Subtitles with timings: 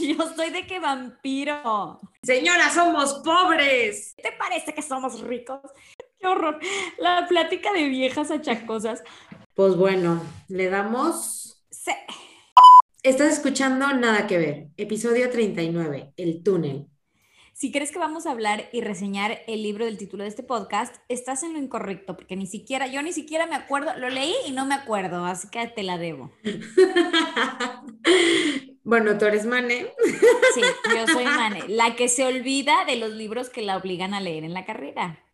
[0.00, 2.00] Yo soy de que vampiro.
[2.22, 4.14] Señora, somos pobres.
[4.16, 5.60] ¿Te parece que somos ricos?
[6.18, 6.58] Qué horror.
[6.98, 9.02] La plática de viejas achacosas.
[9.54, 11.62] Pues bueno, le damos.
[11.70, 11.92] Sí.
[13.02, 16.86] Estás escuchando Nada que Ver, episodio 39, El túnel.
[17.54, 20.96] Si crees que vamos a hablar y reseñar el libro del título de este podcast,
[21.08, 24.52] estás en lo incorrecto, porque ni siquiera, yo ni siquiera me acuerdo, lo leí y
[24.52, 26.30] no me acuerdo, así que te la debo.
[28.90, 29.86] bueno, tú eres Mane.
[30.52, 30.62] Sí,
[30.92, 34.42] yo soy Mane, la que se olvida de los libros que la obligan a leer
[34.42, 35.24] en la carrera.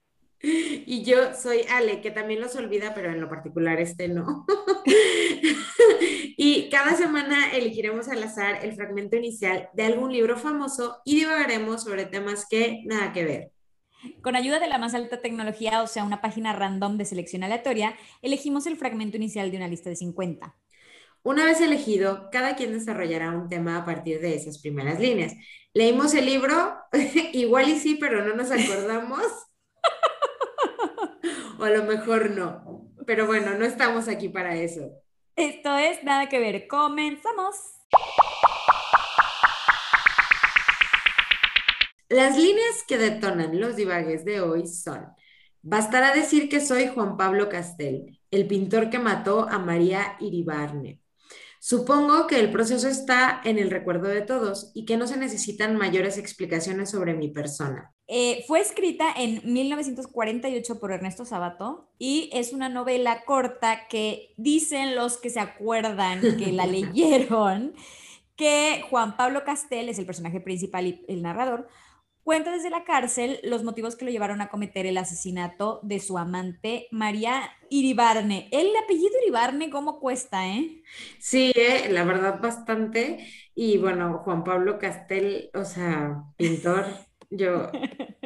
[0.42, 4.44] Y yo soy Ale, que también los olvida, pero en lo particular este no.
[6.36, 11.82] y cada semana elegiremos al azar el fragmento inicial de algún libro famoso y divagaremos
[11.84, 13.52] sobre temas que nada que ver.
[14.20, 17.96] Con ayuda de la más alta tecnología, o sea, una página random de selección aleatoria,
[18.20, 20.54] elegimos el fragmento inicial de una lista de 50.
[21.26, 25.34] Una vez elegido, cada quien desarrollará un tema a partir de esas primeras líneas.
[25.74, 26.76] Leímos el libro,
[27.32, 29.22] igual y sí, pero no nos acordamos.
[31.58, 32.92] o a lo mejor no.
[33.08, 34.88] Pero bueno, no estamos aquí para eso.
[35.34, 36.68] Esto es Nada que ver.
[36.68, 37.56] Comenzamos.
[42.08, 45.08] Las líneas que detonan los divagues de hoy son,
[45.60, 51.00] bastará decir que soy Juan Pablo Castel, el pintor que mató a María Iribarne.
[51.60, 55.76] Supongo que el proceso está en el recuerdo de todos y que no se necesitan
[55.76, 57.92] mayores explicaciones sobre mi persona.
[58.08, 64.94] Eh, fue escrita en 1948 por Ernesto Sabato y es una novela corta que dicen
[64.94, 67.74] los que se acuerdan que la leyeron
[68.36, 71.68] que Juan Pablo Castel es el personaje principal y el narrador
[72.26, 76.18] cuenta desde la cárcel los motivos que lo llevaron a cometer el asesinato de su
[76.18, 78.48] amante María Iribarne.
[78.50, 80.82] El apellido Iribarne, ¿cómo cuesta, eh?
[81.20, 83.26] Sí, eh, la verdad bastante.
[83.54, 86.86] Y bueno, Juan Pablo Castel, o sea, pintor,
[87.30, 87.70] yo,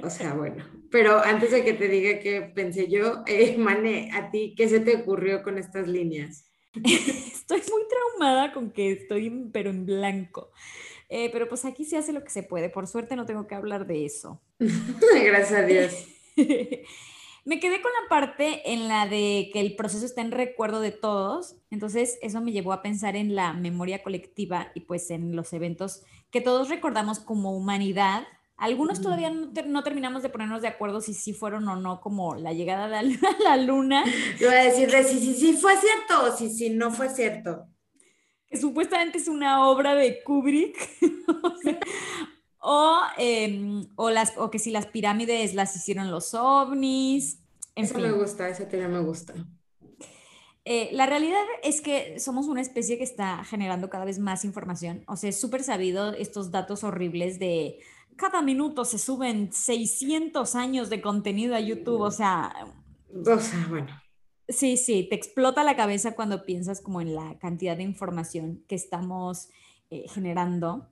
[0.02, 0.64] o sea, bueno.
[0.90, 4.80] Pero antes de que te diga qué pensé yo, eh, Mane, ¿a ti qué se
[4.80, 6.46] te ocurrió con estas líneas?
[6.84, 10.52] Estoy muy traumada con que estoy, pero en blanco.
[11.10, 12.70] Eh, pero pues aquí se hace lo que se puede.
[12.70, 14.40] Por suerte no tengo que hablar de eso.
[14.58, 16.06] Gracias a Dios.
[17.44, 20.92] me quedé con la parte en la de que el proceso está en recuerdo de
[20.92, 21.56] todos.
[21.70, 26.04] Entonces eso me llevó a pensar en la memoria colectiva y pues en los eventos
[26.30, 28.22] que todos recordamos como humanidad.
[28.56, 32.52] Algunos todavía no, terminamos de ponernos de acuerdo si sí fueron o no, como la
[32.52, 34.04] llegada de la, luna.
[34.38, 37.66] Yo voy a decir si sí, sí, fue cierto o si sí, no fue cierto
[38.50, 40.76] que supuestamente es una obra de Kubrick,
[42.58, 47.38] o, em, o, las, o que si las pirámides las hicieron los ovnis.
[47.76, 49.34] eso me gusta, esa teoría me gusta.
[50.64, 55.04] Eh, la realidad es que somos una especie que está generando cada vez más información.
[55.06, 57.78] O sea, es súper sabido estos datos horribles de
[58.16, 62.02] cada minuto se suben 600 años de contenido a YouTube.
[62.02, 62.52] O sea,
[63.08, 63.88] o sea, bueno.
[64.50, 68.74] Sí, sí, te explota la cabeza cuando piensas como en la cantidad de información que
[68.74, 69.48] estamos
[69.90, 70.88] eh, generando.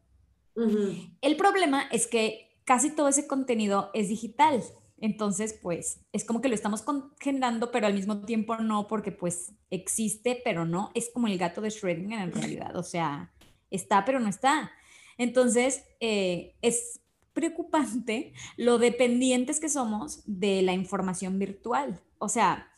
[1.20, 4.62] El problema es que casi todo ese contenido es digital.
[5.00, 6.84] Entonces, pues, es como que lo estamos
[7.20, 10.90] generando, pero al mismo tiempo no, porque pues existe, pero no.
[10.94, 12.76] Es como el gato de Schrödinger en realidad.
[12.76, 13.32] O sea,
[13.70, 14.72] está, pero no está.
[15.16, 17.00] Entonces, eh, es
[17.32, 22.00] preocupante lo dependientes que somos de la información virtual.
[22.18, 22.68] O sea,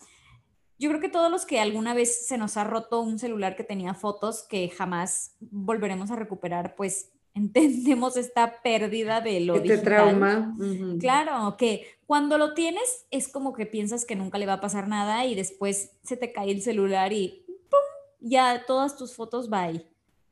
[0.80, 3.64] yo creo que todos los que alguna vez se nos ha roto un celular que
[3.64, 10.56] tenía fotos que jamás volveremos a recuperar, pues entendemos esta pérdida de lo este trauma.
[10.98, 14.88] Claro, que cuando lo tienes es como que piensas que nunca le va a pasar
[14.88, 17.78] nada y después se te cae el celular y ¡pum!
[18.18, 19.86] ya todas tus fotos va ahí.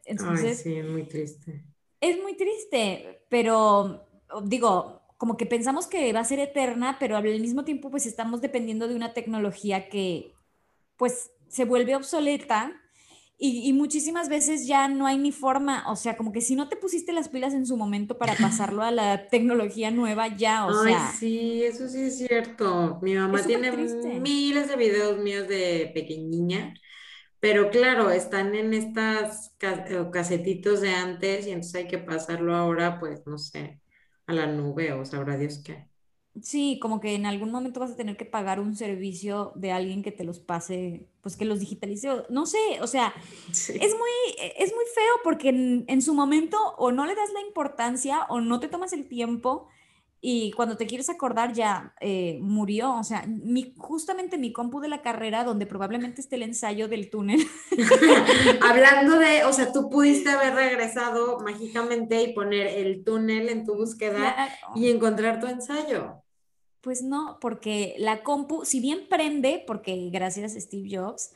[0.06, 1.62] Entonces, sí, es muy triste.
[2.00, 4.08] Es muy triste, pero
[4.44, 8.40] digo, como que pensamos que va a ser eterna, pero al mismo tiempo pues estamos
[8.40, 10.37] dependiendo de una tecnología que
[10.98, 12.72] pues se vuelve obsoleta
[13.40, 16.74] y, muchísimas veces ya no hay ni forma, o sea, como que si no te
[16.74, 20.92] pusiste las pilas en su momento para pasarlo a la tecnología nueva, ya, o Ay,
[20.92, 21.12] sea.
[21.12, 22.98] Sí, eso sí es cierto.
[23.00, 26.74] Mi mamá tiene miles de videos míos de pequeñiña,
[27.38, 32.98] pero claro, están en estas eh, casetitos de antes y entonces hay que pasarlo ahora,
[32.98, 33.80] pues, no sé,
[34.26, 35.86] a la nube o sabrá Dios qué.
[36.42, 40.02] Sí, como que en algún momento vas a tener que pagar un servicio de alguien
[40.02, 42.08] que te los pase, pues que los digitalice.
[42.28, 43.14] No sé, o sea,
[43.50, 48.26] es, muy, es muy feo porque en, su momento o no le das la importancia
[48.28, 49.68] o no te tomas el tiempo
[50.20, 52.94] y cuando te quieres acordar ya eh, murió.
[52.96, 57.10] O sea, mi, justamente mi compu de la carrera, donde probablemente esté el ensayo del
[57.10, 57.46] túnel.
[58.62, 63.74] Hablando de, o sea, tú pudiste haber regresado mágicamente y poner el túnel en tu
[63.74, 66.22] búsqueda y encontrar tu ensayo.
[66.80, 71.32] Pues no, porque la compu, si bien prende, porque gracias a Steve Jobs,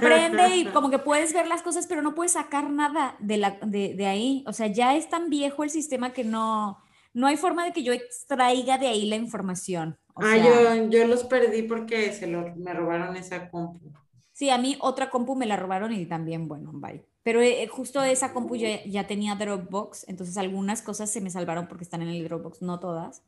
[0.00, 3.58] prende y como que puedes ver las cosas, pero no puedes sacar nada de, la,
[3.62, 4.44] de, de ahí.
[4.46, 6.78] O sea, ya es tan viejo el sistema que no,
[7.16, 9.98] no hay forma de que yo extraiga de ahí la información.
[10.16, 13.90] ah, yo, yo, los perdí porque se lo, me robaron esa compu.
[14.32, 17.06] Sí, a mí otra compu me la robaron y también, bueno, bye.
[17.22, 21.68] Pero eh, justo esa compu ya, ya tenía Dropbox, entonces algunas cosas se me salvaron
[21.68, 23.22] porque están en el Dropbox, no todas.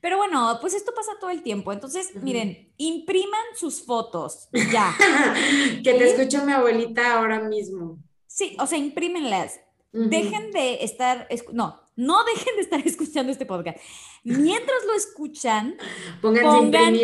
[0.00, 1.72] Pero bueno, pues esto pasa todo el tiempo.
[1.72, 4.94] Entonces, miren, impriman sus fotos, ya.
[5.84, 7.98] que te escucho mi abuelita ahora mismo.
[8.26, 9.60] Sí, o sea, imprímenlas.
[9.92, 13.78] Dejen de estar, no, no dejen de estar escuchando este podcast.
[14.22, 15.76] Mientras lo escuchan,
[16.22, 16.96] pongan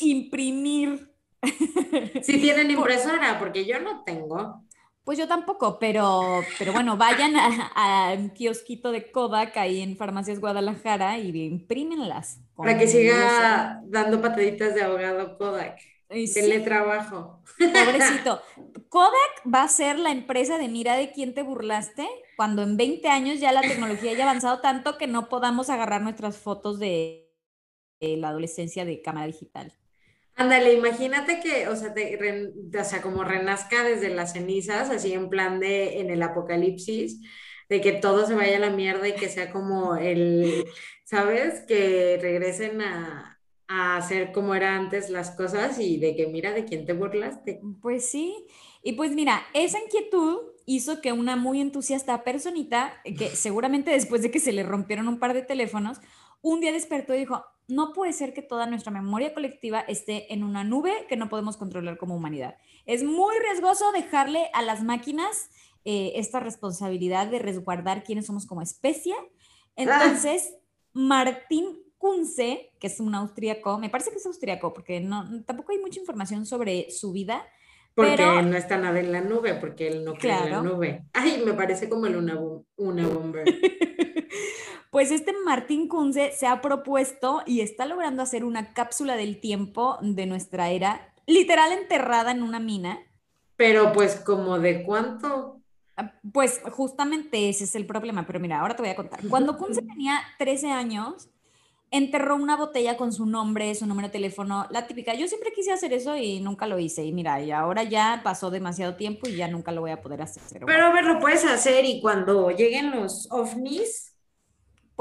[0.00, 1.08] imprimir.
[2.22, 4.64] Si tienen impresora, porque yo no tengo.
[5.04, 10.38] Pues yo tampoco, pero, pero bueno, vayan a, un kiosquito de Kodak ahí en Farmacias
[10.38, 12.40] Guadalajara y imprímenlas.
[12.54, 15.80] Para que siga dando pataditas de ahogado Kodak.
[16.08, 17.40] Teletrabajo.
[17.58, 18.42] Pobrecito.
[18.88, 22.06] Kodak va a ser la empresa de mira de quién te burlaste
[22.36, 26.36] cuando en 20 años ya la tecnología haya avanzado tanto que no podamos agarrar nuestras
[26.36, 27.30] fotos de,
[28.00, 29.72] la adolescencia de cámara digital.
[30.34, 35.60] Ándale, imagínate que, o sea, o sea, como renazca desde las cenizas, así en plan
[35.60, 37.20] de en el apocalipsis,
[37.68, 40.64] de que todo se vaya a la mierda y que sea como el,
[41.04, 41.60] ¿sabes?
[41.66, 46.64] Que regresen a, a hacer como era antes las cosas y de que mira de
[46.64, 47.68] quién te burlaste.
[47.80, 48.46] Pues sí,
[48.82, 54.30] y pues mira, esa inquietud hizo que una muy entusiasta personita, que seguramente después de
[54.30, 56.00] que se le rompieron un par de teléfonos,
[56.42, 60.44] un día despertó y dijo, no puede ser que toda nuestra memoria colectiva esté en
[60.44, 62.56] una nube que no podemos controlar como humanidad.
[62.86, 65.48] Es muy riesgoso dejarle a las máquinas
[65.84, 69.14] eh, esta responsabilidad de resguardar quiénes somos como especie.
[69.16, 69.26] Ah.
[69.76, 70.54] Entonces,
[70.92, 75.78] Martín Kunze, que es un austríaco, me parece que es austríaco, porque no, tampoco hay
[75.78, 77.46] mucha información sobre su vida.
[77.94, 81.04] Porque no está nada en la nube, porque él no cree en la nube.
[81.12, 82.40] Ay, me parece como el una,
[82.76, 83.44] una bomber.
[84.92, 89.96] pues este Martín Kunze se ha propuesto y está logrando hacer una cápsula del tiempo
[90.02, 92.98] de nuestra era, literal enterrada en una mina.
[93.56, 95.62] Pero pues como de cuánto?
[95.96, 99.20] Ah, pues justamente ese es el problema, pero mira, ahora te voy a contar.
[99.30, 101.30] Cuando Kunze tenía 13 años,
[101.90, 105.14] enterró una botella con su nombre, su número de teléfono, la típica.
[105.14, 107.02] Yo siempre quise hacer eso y nunca lo hice.
[107.02, 110.20] Y mira, y ahora ya pasó demasiado tiempo y ya nunca lo voy a poder
[110.20, 110.42] hacer.
[110.66, 114.11] Pero, a ver, lo puedes hacer y cuando lleguen los ovnis.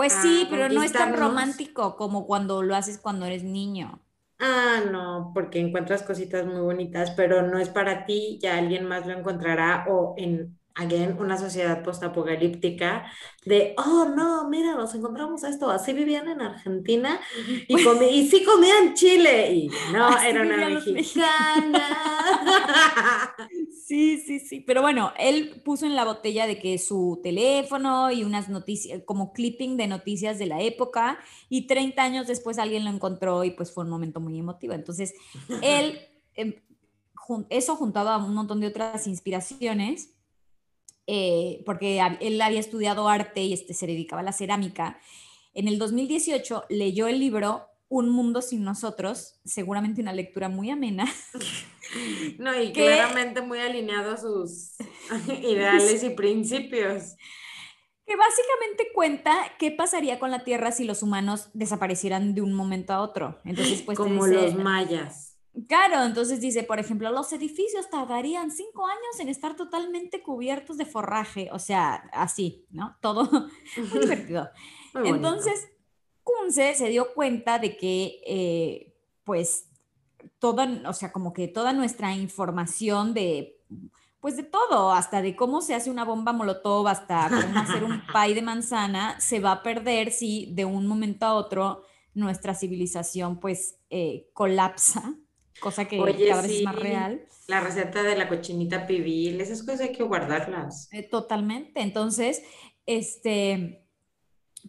[0.02, 4.02] Pues sí, pero no es tan romántico como cuando lo haces cuando eres niño.
[4.40, 9.06] Ah, no, porque encuentras cositas muy bonitas, pero no es para ti, ya alguien más
[9.06, 13.06] lo encontrará o en again, una sociedad postapocalíptica
[13.46, 17.20] de, oh no, mira, nos encontramos esto, así vivían en Argentina
[17.68, 21.82] y, y sí comían chile y no, era una mexicana.
[23.86, 28.24] sí, sí, sí, pero bueno, él puso en la botella de que su teléfono y
[28.24, 31.20] unas noticias, como clipping de noticias de la época
[31.50, 34.74] y 30 años después alguien lo encontró y pues fue un momento muy emotivo.
[34.74, 35.14] Entonces,
[35.62, 36.00] él...
[36.36, 36.56] Em,
[37.50, 40.10] eso juntado a un montón de otras inspiraciones,
[41.08, 45.00] eh, porque él había estudiado arte y este, se dedicaba a la cerámica.
[45.54, 51.06] En el 2018 leyó el libro Un mundo sin nosotros, seguramente una lectura muy amena.
[52.40, 54.76] No, y claramente muy alineado a sus
[55.44, 57.16] ideales y principios.
[58.06, 62.94] Que básicamente cuenta qué pasaría con la Tierra si los humanos desaparecieran de un momento
[62.94, 63.42] a otro.
[63.44, 65.31] Entonces, pues, Como los mayas.
[65.68, 70.86] Claro, entonces dice, por ejemplo, los edificios tardarían cinco años en estar totalmente cubiertos de
[70.86, 72.96] forraje, o sea, así, ¿no?
[73.02, 73.30] Todo
[73.78, 74.50] muy divertido.
[75.04, 75.68] entonces,
[76.24, 79.68] Kunze se dio cuenta de que, eh, pues,
[80.40, 83.60] toda, o sea, como que toda nuestra información de,
[84.22, 88.02] pues, de todo, hasta de cómo se hace una bomba molotov, hasta cómo hacer un
[88.14, 93.38] pay de manzana, se va a perder si de un momento a otro nuestra civilización,
[93.42, 95.14] pues, eh, colapsa
[95.62, 97.26] cosa que cada vez es más real.
[97.48, 100.90] La receta de la cochinita pibil, esas cosas hay que guardarlas.
[100.92, 101.82] Eh, totalmente.
[101.82, 102.44] Entonces,
[102.86, 103.86] este,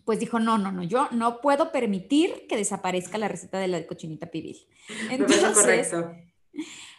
[0.04, 3.86] pues dijo, no, no, no, yo no puedo permitir que desaparezca la receta de la
[3.86, 4.56] cochinita pibil.
[5.10, 6.12] Entonces, correcto.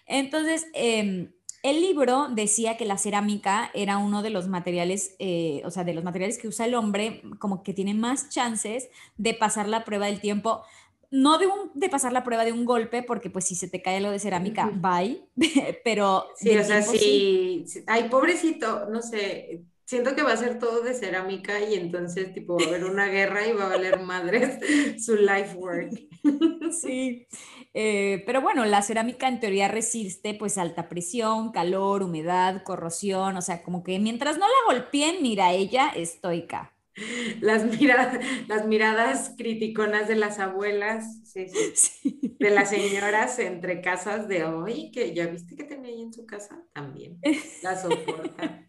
[0.05, 1.31] Entonces, em,
[1.63, 5.93] el libro decía que la cerámica era uno de los materiales, eh, o sea, de
[5.93, 10.07] los materiales que usa el hombre, como que tiene más chances de pasar la prueba
[10.07, 10.63] del tiempo.
[11.13, 13.83] No de, un, de pasar la prueba de un golpe, porque pues si se te
[13.83, 15.23] cae lo de cerámica, bye.
[15.83, 16.25] Pero...
[16.35, 17.65] Sí, o sea, sí.
[17.85, 22.57] Ay, pobrecito, no sé, siento que va a ser todo de cerámica y entonces tipo
[22.57, 24.57] va a haber una guerra y va a valer madres
[25.05, 25.91] su life work.
[26.71, 27.27] Sí,
[27.75, 33.41] eh, pero bueno, la cerámica en teoría resiste pues alta presión, calor, humedad, corrosión, o
[33.43, 36.72] sea, como que mientras no la golpeen, mira, ella estoica.
[37.41, 44.91] Las miradas, las miradas criticonas de las abuelas, de las señoras entre casas de hoy,
[44.91, 47.19] que ya viste que tenía ahí en su casa, también
[47.63, 48.67] la soporta.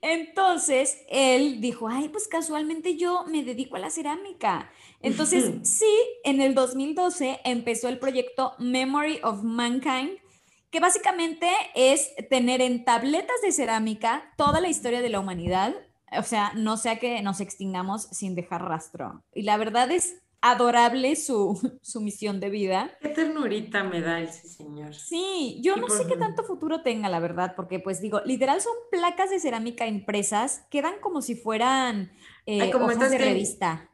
[0.00, 4.70] Entonces él dijo, ay, pues casualmente yo me dedico a la cerámica.
[5.00, 5.92] Entonces, sí,
[6.24, 10.12] en el 2012 empezó el proyecto Memory of Mankind,
[10.70, 15.74] que básicamente es tener en tabletas de cerámica toda la historia de la humanidad,
[16.18, 19.22] o sea, no sea que nos extingamos sin dejar rastro.
[19.34, 22.90] Y la verdad es adorable su, su, misión de vida.
[23.00, 24.94] Qué ternurita me da ese señor.
[24.94, 28.74] Sí, yo no sé qué tanto futuro tenga, la verdad, porque pues digo, literal son
[28.90, 32.12] placas de cerámica impresas, quedan como si fueran
[32.46, 33.90] eh, como hojas de revista.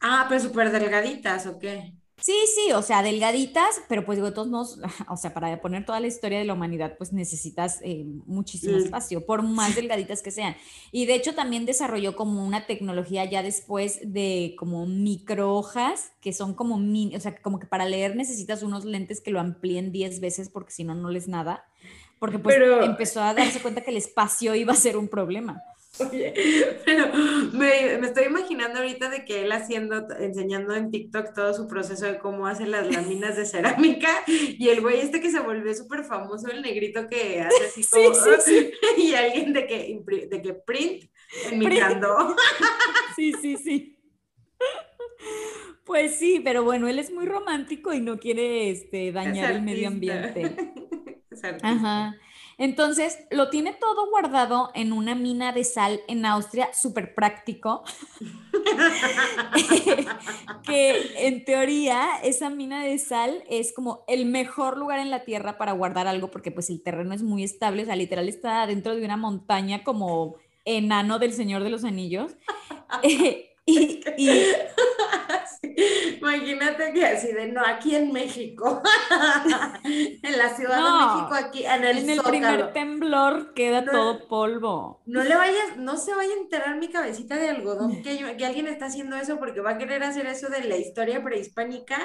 [0.00, 1.94] Ah, pero súper delgaditas, ¿o qué?
[2.20, 4.78] Sí, sí, o sea, delgaditas, pero pues digo, de todos modos,
[5.08, 9.26] o sea, para poner toda la historia de la humanidad, pues necesitas eh, muchísimo espacio,
[9.26, 10.56] por más delgaditas que sean.
[10.92, 16.32] Y de hecho también desarrolló como una tecnología ya después de como micro hojas, que
[16.32, 19.92] son como mini, o sea, como que para leer necesitas unos lentes que lo amplíen
[19.92, 21.64] 10 veces porque si no, no les nada.
[22.18, 25.62] Porque pues empezó a darse cuenta que el espacio iba a ser un problema.
[26.00, 26.34] Oye,
[26.84, 27.06] pero
[27.52, 32.18] me, estoy imaginando ahorita de que él haciendo, enseñando en TikTok todo su proceso de
[32.18, 36.48] cómo hace las láminas de cerámica y el güey este que se volvió súper famoso,
[36.48, 38.12] el negrito que hace así como,
[38.96, 41.04] y alguien de que, de que print
[41.52, 42.36] imitando.
[43.16, 43.96] Sí, sí, sí.
[45.84, 49.86] Pues sí, pero bueno, él es muy romántico y no quiere este, dañar el medio
[49.86, 50.56] ambiente.
[51.62, 52.16] Ajá.
[52.58, 57.82] Entonces, lo tiene todo guardado en una mina de sal en Austria, súper práctico.
[60.66, 65.58] que en teoría esa mina de sal es como el mejor lugar en la tierra
[65.58, 68.94] para guardar algo porque pues el terreno es muy estable, o sea, literal está dentro
[68.94, 72.36] de una montaña como enano del Señor de los Anillos.
[73.66, 74.04] y,
[76.20, 78.82] Imagínate que así de, no, aquí en México,
[79.84, 85.02] en la Ciudad de México, aquí en el En el primer temblor queda todo polvo.
[85.06, 88.66] No le vayas, no se vaya a enterar mi cabecita de algodón que, que alguien
[88.66, 91.98] está haciendo eso porque va a querer hacer eso de la historia prehispánica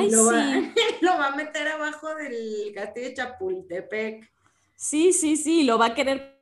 [0.00, 0.32] y lo, va,
[1.00, 4.32] lo va a meter abajo del castillo de Chapultepec.
[4.74, 6.36] Sí, sí, sí, lo va a querer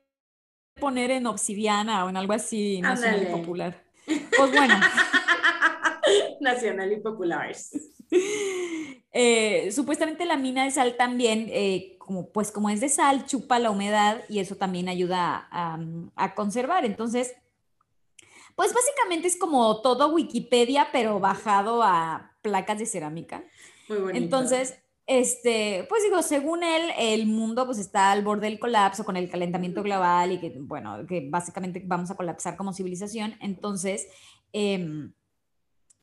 [0.79, 3.84] poner en obsidiana o en algo así, no sé, popular.
[4.05, 4.75] Pues bueno.
[6.39, 7.71] Nacional y populares.
[9.17, 13.59] Eh, supuestamente la mina de sal también, eh, como, pues como es de sal, chupa
[13.59, 16.83] la humedad y eso también ayuda a, conservar.
[16.83, 17.33] Entonces,
[18.57, 23.45] pues básicamente es como todo Wikipedia, pero bajado a placas de cerámica.
[23.87, 24.17] Muy bonito.
[24.17, 29.17] Entonces, este, pues digo, según él, el mundo pues está al borde del colapso con
[29.17, 33.35] el calentamiento global y que, bueno, que básicamente vamos a colapsar como civilización.
[33.39, 34.07] Entonces,
[34.53, 35.09] eh,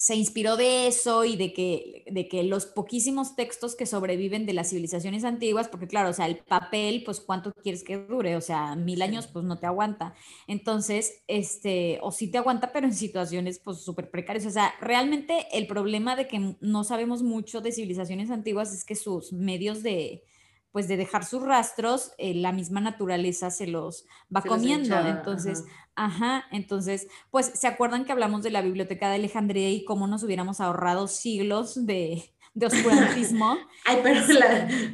[0.02, 4.52] se inspiró de eso y de que, de que los poquísimos textos que sobreviven de
[4.52, 8.40] las civilizaciones antiguas, porque claro, o sea, el papel, pues cuánto quieres que dure, o
[8.40, 10.12] sea, mil años, pues no te aguanta.
[10.48, 14.44] Entonces, este, o sí te aguanta, pero en situaciones, pues súper precarias.
[14.44, 18.96] O sea, realmente el problema de que no sabemos mucho de civilizaciones antiguas es que
[18.96, 20.24] sus medios de,
[20.72, 24.98] pues de dejar sus rastros, eh, la misma naturaleza se los va comiendo.
[24.98, 25.64] entonces,
[25.94, 26.46] ajá.
[26.50, 30.60] entonces, pues se acuerdan que hablamos de la biblioteca de Alejandría y cómo nos hubiéramos
[30.60, 33.58] ahorrado siglos de, de oscurantismo.
[33.84, 34.20] Ay, pero,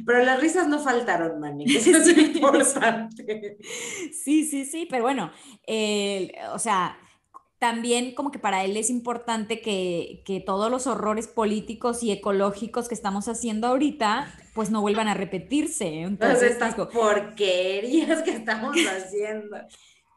[0.05, 3.57] pero, las risas no faltaron, Manny, eso es importante.
[4.11, 5.31] Sí, sí, sí, pero bueno,
[6.53, 6.99] o sea,
[7.59, 12.87] también como que para él es importante que, que, todos los horrores políticos y ecológicos
[12.87, 16.01] que estamos haciendo ahorita, pues no vuelvan a repetirse.
[16.01, 19.57] Entonces, estas porquerías que estamos haciendo.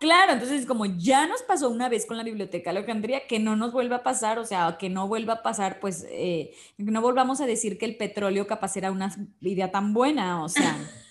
[0.03, 3.73] Claro, entonces como ya nos pasó una vez con la biblioteca Alejandría, que no nos
[3.73, 7.47] vuelva a pasar, o sea, que no vuelva a pasar, pues eh, no volvamos a
[7.47, 10.77] decir que el petróleo capaz era una idea tan buena, o sea.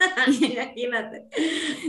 [0.40, 1.28] Imagínate,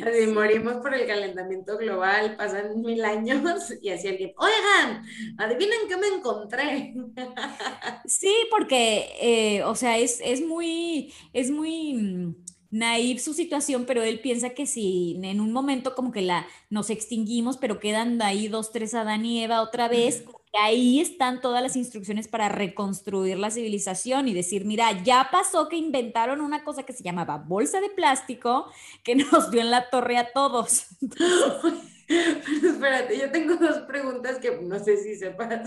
[0.06, 5.04] así morimos por el calentamiento global, pasan mil años y así alguien, oigan,
[5.38, 6.94] adivinen qué me encontré.
[8.06, 12.36] Sí, porque, eh, o sea, es, es muy, es muy
[12.72, 16.90] naive su situación, pero él piensa que si en un momento como que la nos
[16.90, 20.24] extinguimos, pero quedan ahí dos, tres Adán y Eva otra vez,
[20.60, 25.78] ahí están todas las instrucciones para reconstruir la civilización y decir, mira, ya pasó que
[25.78, 28.72] inventaron una cosa que se llamaba bolsa de plástico
[29.04, 30.88] que nos dio en la torre a todos.
[32.08, 35.62] Pero espérate, yo tengo dos preguntas que no sé si sepas,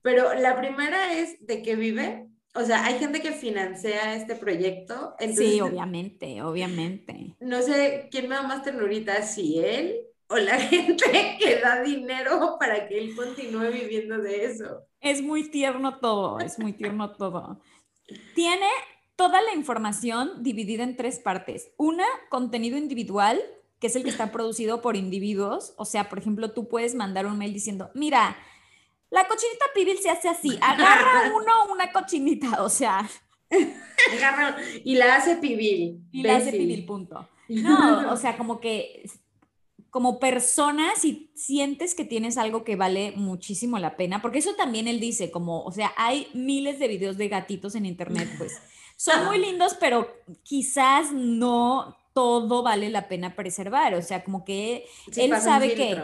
[0.00, 5.14] pero la primera es de qué vive o sea, hay gente que financia este proyecto.
[5.34, 7.34] sí, obviamente, obviamente.
[7.40, 10.00] No sé quién me da más ternurita, si él
[10.32, 14.86] o la gente que da dinero para que él continúe viviendo de eso.
[15.00, 17.60] Es muy tierno todo, es muy tierno todo.
[18.34, 18.68] Tiene
[19.16, 21.70] toda la información dividida en tres partes.
[21.76, 23.40] Una, contenido individual,
[23.78, 25.74] que es el que está producido por individuos.
[25.76, 28.36] O sea, por ejemplo, tú puedes mandar un mail diciendo, mira,
[29.10, 33.08] la cochinita pibil se hace así, agarra uno una cochinita, o sea.
[34.12, 36.00] Agarra y la hace pibil.
[36.10, 37.28] Y la hace pibil, punto.
[37.48, 39.04] No, o sea, como que
[39.92, 44.88] como persona, si sientes que tienes algo que vale muchísimo la pena, porque eso también
[44.88, 48.54] él dice, como, o sea, hay miles de videos de gatitos en internet, pues
[48.96, 50.08] son muy lindos, pero
[50.44, 54.84] quizás no todo vale la pena preservar, o sea, como que
[55.16, 56.00] él sabe que,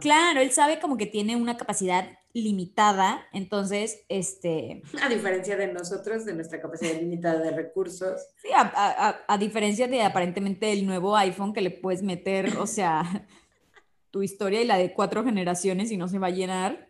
[0.00, 4.82] claro, él sabe como que tiene una capacidad limitada, entonces, este...
[5.02, 8.20] A diferencia de nosotros, de nuestra capacidad limitada de recursos.
[8.40, 13.26] Sí, a, diferencia de aparentemente el nuevo iPhone que le puedes meter, o sea,
[14.10, 16.88] tu historia y la de cuatro generaciones y no se va a llenar.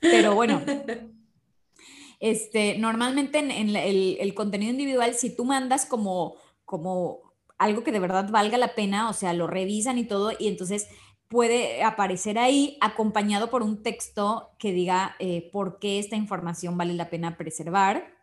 [0.00, 0.62] Pero bueno,
[2.20, 7.29] este, normalmente en, el, el, contenido individual, si tú mandas como, como
[7.60, 10.88] algo que de verdad valga la pena, o sea, lo revisan y todo, y entonces
[11.28, 16.94] puede aparecer ahí acompañado por un texto que diga eh, por qué esta información vale
[16.94, 18.14] la pena preservar.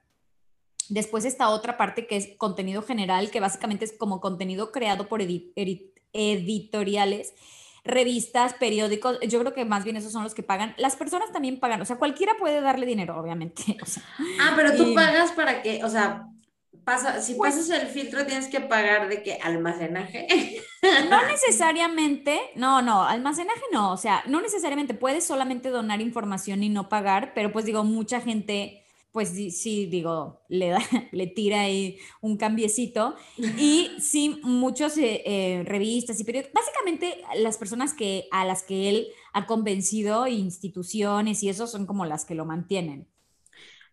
[0.89, 5.22] Después está otra parte que es contenido general, que básicamente es como contenido creado por
[6.13, 7.34] editoriales,
[7.84, 9.20] revistas, periódicos.
[9.22, 10.74] Yo creo que más bien esos son los que pagan.
[10.77, 13.77] Las personas también pagan, o sea, cualquiera puede darle dinero, obviamente.
[14.41, 16.27] ah, pero tú pagas para que, o sea,
[16.88, 20.25] pasa, si pues pasas el filtro tienes que pagar de qué almacenaje.
[21.10, 26.70] No necesariamente, no, no, almacenaje no, o sea, no necesariamente puedes solamente donar información y
[26.70, 30.80] no pagar, pero pues digo, mucha gente, pues sí, digo, le da,
[31.12, 37.58] le tira ahí un cambiecito y sí, muchos eh, eh, revistas y periódicos, básicamente las
[37.58, 42.34] personas que, a las que él ha convencido, instituciones y eso son como las que
[42.34, 43.10] lo mantienen.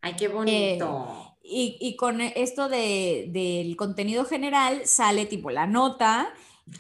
[0.01, 1.33] Ay, qué bonito.
[1.33, 6.33] Eh, y, con esto de, del contenido general sale tipo la nota,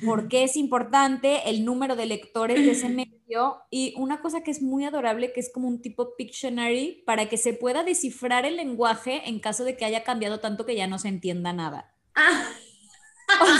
[0.04, 4.50] por qué es importante, el número de lectores de ese medio y una cosa que
[4.50, 8.56] es muy adorable que es como un tipo Pictionary para que se pueda descifrar el
[8.56, 11.94] lenguaje en caso de que haya cambiado tanto que ya no se entienda nada.
[13.26, 13.50] Ah.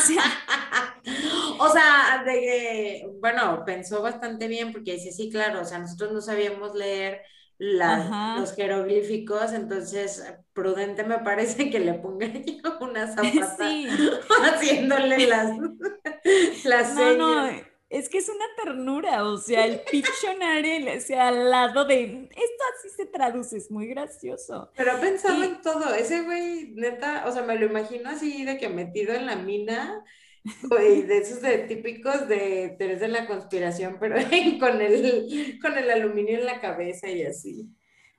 [1.58, 6.12] O sea, de que, bueno, pensó bastante bien porque dice, sí, claro, o sea, nosotros
[6.12, 7.22] no sabíamos leer
[7.58, 13.68] los jeroglíficos, entonces prudente me parece que le ponga yo una zapata
[14.54, 15.50] haciéndole las,
[16.64, 17.50] las no, No,
[17.90, 22.64] es que es una ternura, o sea, el Pictionary, o sea, al lado de, esto
[22.76, 24.72] así se traduce, es muy gracioso.
[24.76, 28.58] Pero ha pensado en todo, ese güey, neta, o sea, me lo imagino así de
[28.58, 30.04] que metido en la mina,
[30.44, 34.16] de esos de, típicos de teorías de la conspiración, pero
[34.60, 37.68] con el, con el aluminio en la cabeza y así.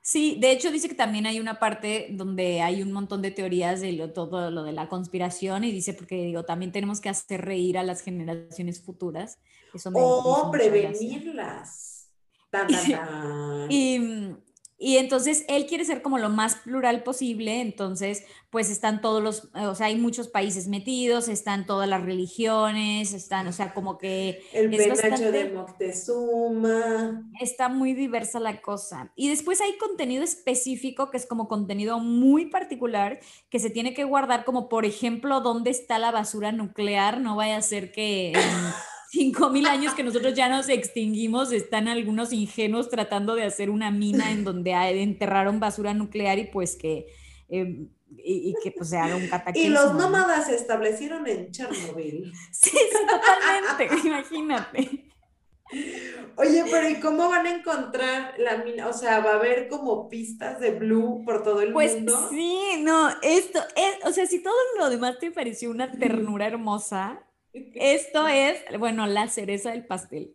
[0.02, 3.80] Sí, de hecho dice que también hay una parte donde hay un montón de teorías
[3.80, 7.44] de lo, todo lo de la conspiración y dice porque digo, también tenemos que hacer
[7.44, 9.40] reír a las generaciones futuras.
[9.92, 12.08] o prevenirlas.
[13.68, 14.36] y, y
[14.78, 19.74] entonces él quiere ser como lo más plural posible, entonces pues están todos los, o
[19.74, 24.42] sea, hay muchos países metidos, están todas las religiones, están, o sea, como que...
[24.52, 27.22] El penacho de Moctezuma.
[27.40, 29.12] Está muy diversa la cosa.
[29.14, 33.18] Y después hay contenido específico que es como contenido muy particular
[33.50, 37.56] que se tiene que guardar como, por ejemplo, dónde está la basura nuclear, no vaya
[37.56, 38.32] a ser que...
[39.12, 44.32] 5.000 años que nosotros ya nos extinguimos, están algunos ingenuos tratando de hacer una mina
[44.32, 47.06] en donde enterraron basura nuclear y pues que...
[47.48, 47.88] Em,
[48.18, 49.68] y, que pues se haga un cataclismo.
[49.68, 52.32] Y los nómadas se establecieron en Chernobyl.
[52.52, 55.06] Sí, sí, totalmente, imagínate.
[56.36, 58.88] Oye, pero ¿y cómo van a encontrar la mina?
[58.88, 62.28] O sea, ¿va a haber como pistas de Blue por todo el pues, mundo?
[62.30, 67.26] Sí, no, esto es, o sea, si todo lo demás te pareció una ternura hermosa,
[67.74, 70.34] esto es, bueno, la cereza del pastel,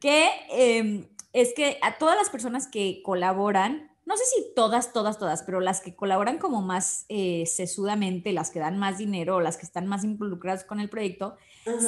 [0.00, 5.18] que em, es que a todas las personas que colaboran no sé si todas, todas,
[5.18, 9.56] todas, pero las que colaboran como más eh, sesudamente, las que dan más dinero, las
[9.56, 11.36] que están más involucradas con el proyecto,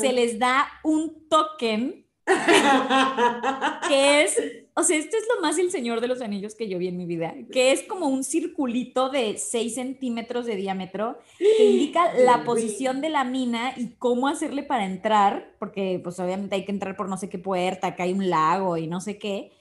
[0.01, 2.07] se les da un token
[3.89, 4.37] que es,
[4.77, 6.97] o sea, esto es lo más el Señor de los Anillos que yo vi en
[6.97, 12.43] mi vida, que es como un circulito de 6 centímetros de diámetro que indica la
[12.45, 16.97] posición de la mina y cómo hacerle para entrar, porque pues obviamente hay que entrar
[16.97, 19.53] por no sé qué puerta, que hay un lago y no sé qué.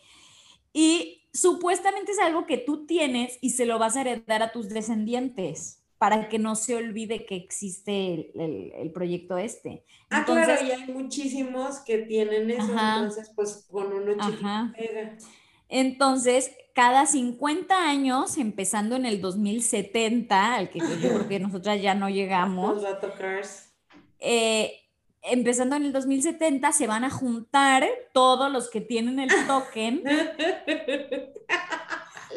[0.74, 4.70] Y supuestamente es algo que tú tienes y se lo vas a heredar a tus
[4.70, 9.86] descendientes para que no se olvide que existe el, proyecto este.
[10.10, 14.14] Ah, claro, y hay muchísimos que tienen eso, entonces pues con uno
[14.76, 15.18] pega.
[15.70, 21.96] Entonces, cada 50 años, empezando en el 2070, al que yo creo que nosotras ya
[21.96, 22.84] no llegamos,
[24.20, 24.74] eh,
[25.22, 30.04] empezando en el 2070, se van a juntar todos los que tienen el token.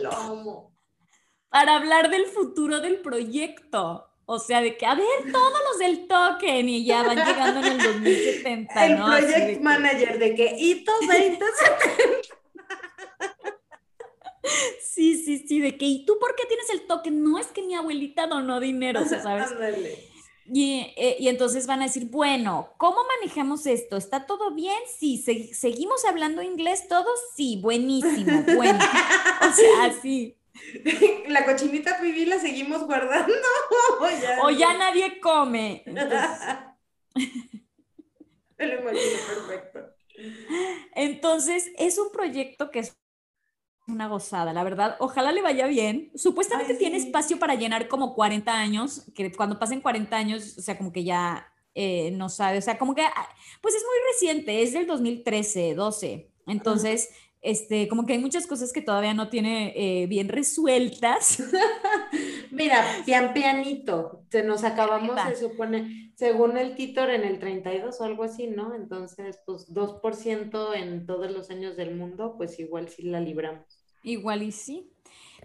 [0.01, 0.76] Lo amo.
[1.57, 4.11] Para hablar del futuro del proyecto.
[4.27, 7.73] O sea, de que, a ver, todos los del token y ya van llegando en
[7.73, 11.47] el 2070, el project manager de que hito 2070.
[14.81, 17.23] Sí, sí, sí, de que, ¿y tú por qué tienes el token?
[17.23, 19.49] No es que mi abuelita donó dinero, ¿sabes?
[20.49, 23.97] Eh, y, entonces van a decir, bueno, ¿cómo manejamos esto?
[23.97, 24.79] ¿Está todo bien?
[24.97, 27.19] Sí, ¿seguimos hablando inglés todos?
[27.35, 28.79] Sí, buenísimo, bueno.
[28.79, 30.37] o sea, así.
[31.29, 33.35] La cochinita pibil la seguimos guardando.
[34.43, 35.85] o ya nadie come.
[38.57, 39.81] perfecto.
[40.95, 42.97] Entonces, es un proyecto que es
[43.87, 44.97] una gozada, la verdad.
[44.99, 46.11] Ojalá le vaya bien.
[46.15, 50.77] Supuestamente tiene espacio para llenar como 40 años, que cuando pasen 40 años, o sea,
[50.77, 53.29] como que ya eh, no sabe, o sea, como que, ah,
[53.61, 56.31] pues es muy reciente, es del 2013, 12.
[56.47, 57.11] Entonces,
[57.47, 61.41] este, como que hay muchas cosas que todavía no tiene eh, bien resueltas.
[62.51, 68.05] Mira, pian pianito, se nos acabamos, se supone, según el Titor en el 32 o
[68.05, 68.75] algo así, ¿no?
[68.75, 73.65] Entonces, pues 2% en todos los años del mundo, pues igual sí la libramos.
[74.03, 74.91] Igual y sí.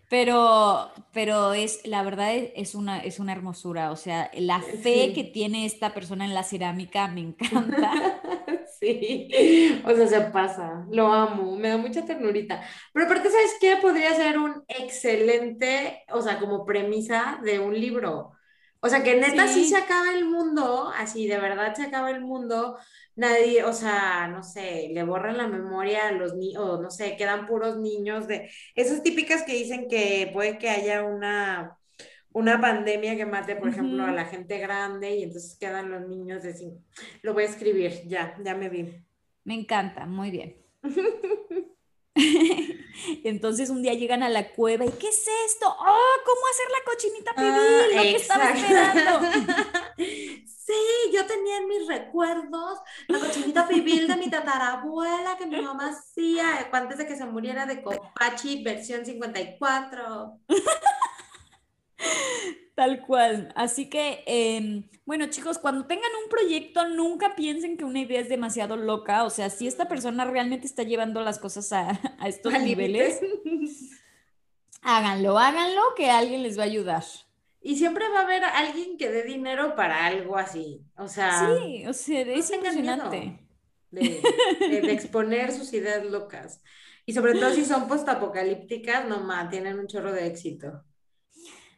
[0.10, 3.92] Pero, pero es, la verdad es una, es una hermosura.
[3.92, 7.94] O sea, la fe que tiene esta persona en la cerámica me encanta.
[8.82, 9.30] Sí,
[9.86, 12.64] o sea, se pasa, lo amo, me da mucha ternurita.
[12.92, 13.78] Pero aparte, ¿sabes qué?
[13.80, 18.32] Podría ser un excelente, o sea, como premisa de un libro.
[18.80, 19.66] O sea, que neta sí.
[19.70, 22.78] se acaba el mundo, así de verdad se acaba el mundo,
[23.16, 27.16] nadie, o sea, no sé, le borran la memoria a los niños, o no sé,
[27.16, 31.78] quedan puros niños de esas típicas que dicen que puede que haya una
[32.34, 36.44] una pandemia que mate, por ejemplo, a la gente grande y entonces quedan los niños
[36.44, 36.80] de
[37.22, 39.04] Lo voy a escribir, ya, ya me vi.
[39.44, 40.56] Me encanta, muy bien.
[43.24, 45.68] entonces un día llegan a la cueva y ¿qué es esto?
[45.68, 46.16] ¡Oh!
[46.26, 47.96] ¿Cómo hacer la cochinita ah, pibil?
[47.96, 49.28] lo que estaba esperando.
[49.98, 55.90] sí, yo tenía en mis recuerdos la cochinita pibil de mi tatarabuela que mi mamá
[55.90, 60.40] hacía antes de que se muriera de Copachi versión 54.
[62.76, 63.52] Tal cual.
[63.56, 68.30] Así que, em, bueno, chicos, cuando tengan un proyecto, nunca piensen que una idea es
[68.30, 69.24] demasiado loca.
[69.24, 71.92] O sea, si esta persona realmente está llevando las cosas a,
[72.26, 73.20] estos niveles,
[74.82, 77.04] háganlo, háganlo, que alguien les va a ayudar.
[77.62, 80.82] Y siempre va a haber alguien que dé dinero para algo así.
[80.98, 83.40] O sea, sí, o sea, es impresionante.
[83.92, 84.22] De,
[84.60, 86.64] de, exponer sus ideas locas.
[87.06, 90.84] Y sobre todo si son postapocalípticas, no más, tienen un chorro de éxito.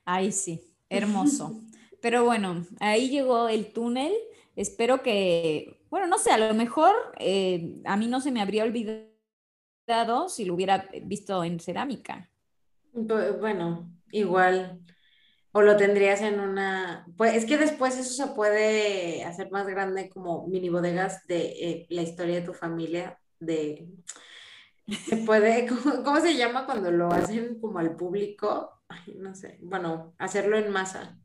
[0.05, 1.59] Ay, sí, hermoso.
[2.01, 4.11] Pero bueno, ahí llegó el túnel.
[4.55, 8.65] Espero que, bueno, no sé, a lo mejor eh, a mí no se me habría
[8.65, 12.29] olvidado si lo hubiera visto en cerámica.
[12.93, 14.81] Bueno, igual.
[15.53, 17.05] O lo tendrías en una.
[17.15, 21.85] Pues es que después eso se puede hacer más grande como mini bodegas de eh,
[21.89, 23.19] la historia de tu familia.
[23.39, 23.87] De.
[24.87, 25.67] Se puede.
[26.03, 28.69] ¿Cómo se llama cuando lo hacen como al público?
[29.15, 31.17] no sé, bueno, hacerlo en masa.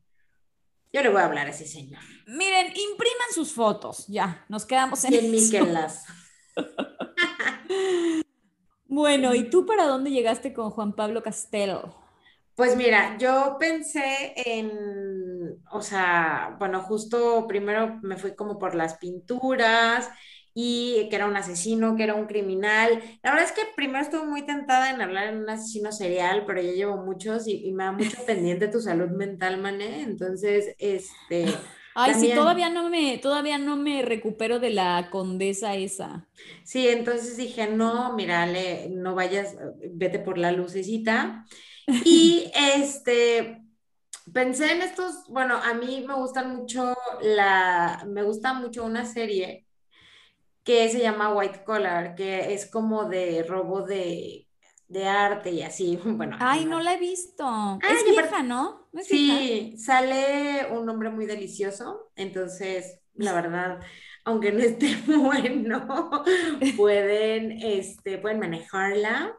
[0.92, 2.00] Yo le voy a hablar a ese señor.
[2.26, 6.06] Miren, impriman sus fotos, ya, nos quedamos en, en las
[8.86, 11.94] bueno, ¿y tú para dónde llegaste con Juan Pablo Castelo?
[12.54, 18.96] Pues mira, yo pensé en, o sea, bueno, justo primero me fui como por las
[18.98, 20.10] pinturas
[20.60, 23.00] y que era un asesino, que era un criminal.
[23.22, 26.60] La verdad es que primero estuve muy tentada en hablar en un asesino serial, pero
[26.60, 30.02] ya llevo muchos y, me da mucho pendiente tu salud mental, Mané.
[30.02, 31.46] Entonces, este,
[31.94, 36.26] Ay, sí, todavía no me, todavía no me recupero de la condesa esa.
[36.64, 39.54] Sí, entonces dije, no, mírale, no vayas,
[39.92, 41.46] vete por la lucecita.
[42.04, 43.62] Y este,
[44.32, 49.67] pensé en estos, bueno, a mí me gustan mucho la, me gusta mucho una serie
[50.68, 54.46] que se llama White Collar, que es como de robo de,
[55.02, 56.36] arte y así, bueno.
[56.40, 57.42] Ay, no la he visto.
[57.46, 58.86] Ah, es vieja, ¿no?
[59.02, 63.80] sí, sale un hombre muy delicioso, entonces, la verdad,
[64.26, 66.10] aunque no esté bueno,
[66.76, 69.34] pueden, este, pueden manejarla.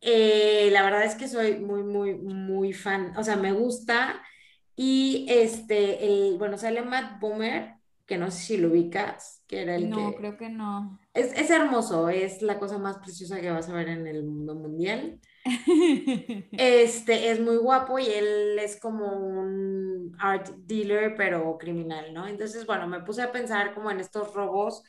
[0.00, 4.24] Eh, la verdad es que soy muy, muy, muy fan, o sea, me gusta.
[4.74, 7.77] Y este, el, bueno, sale Matt Boomer,
[8.08, 10.98] que no sé si lo ubicas, que era el no, creo que no.
[11.12, 14.54] Es, es, hermoso, es la cosa más preciosa que vas a ver en el mundo
[14.54, 15.20] mundial.
[16.52, 22.26] este, es muy guapo y él es como un art dealer, pero criminal, ¿no?
[22.26, 24.82] Entonces, bueno, me puse a pensar como en estos robos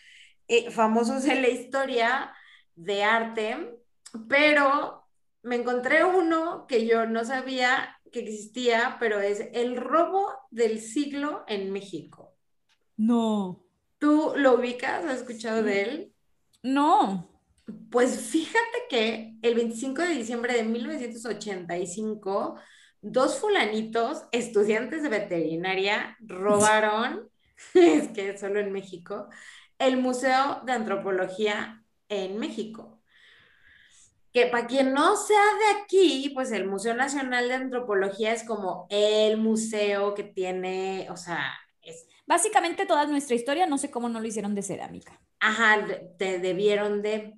[0.47, 2.34] eh, famosos en la historia
[2.75, 3.82] de arte,
[4.29, 5.03] pero
[5.43, 11.43] me encontré uno que yo no sabía que existía, pero es el robo del siglo
[11.47, 12.29] en México.
[13.00, 13.66] No.
[13.98, 15.06] ¿Tú lo ubicas?
[15.06, 16.14] ¿Has escuchado de él?
[16.62, 17.30] No.
[17.90, 22.56] Pues fíjate que el 25 de diciembre de 1985,
[23.00, 27.30] dos fulanitos, estudiantes de veterinaria, robaron,
[27.74, 29.30] es que solo en México,
[29.78, 33.02] el Museo de Antropología en México.
[34.34, 38.88] Que para quien no sea de aquí, pues el Museo Nacional de Antropología es como
[38.90, 41.54] el museo que tiene, o sea,
[42.30, 45.20] Básicamente toda nuestra historia, no sé cómo no lo hicieron de cerámica.
[45.39, 45.84] Ajá,
[46.20, 47.34] te debieron de...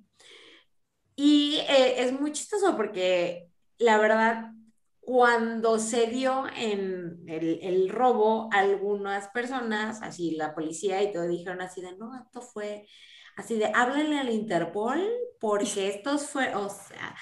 [1.16, 4.52] Y eh, es muy chistoso porque la verdad,
[5.00, 11.62] cuando se dio en el, el, robo, algunas personas, así la policía y todo, dijeron
[11.62, 12.86] así de, no, esto fue
[13.38, 15.02] así de, háblenle al Interpol
[15.40, 17.16] porque estos fue, o sea,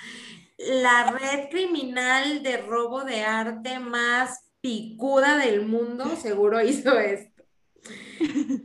[0.58, 7.29] la red criminal de robo de arte más picuda del mundo seguro hizo esto.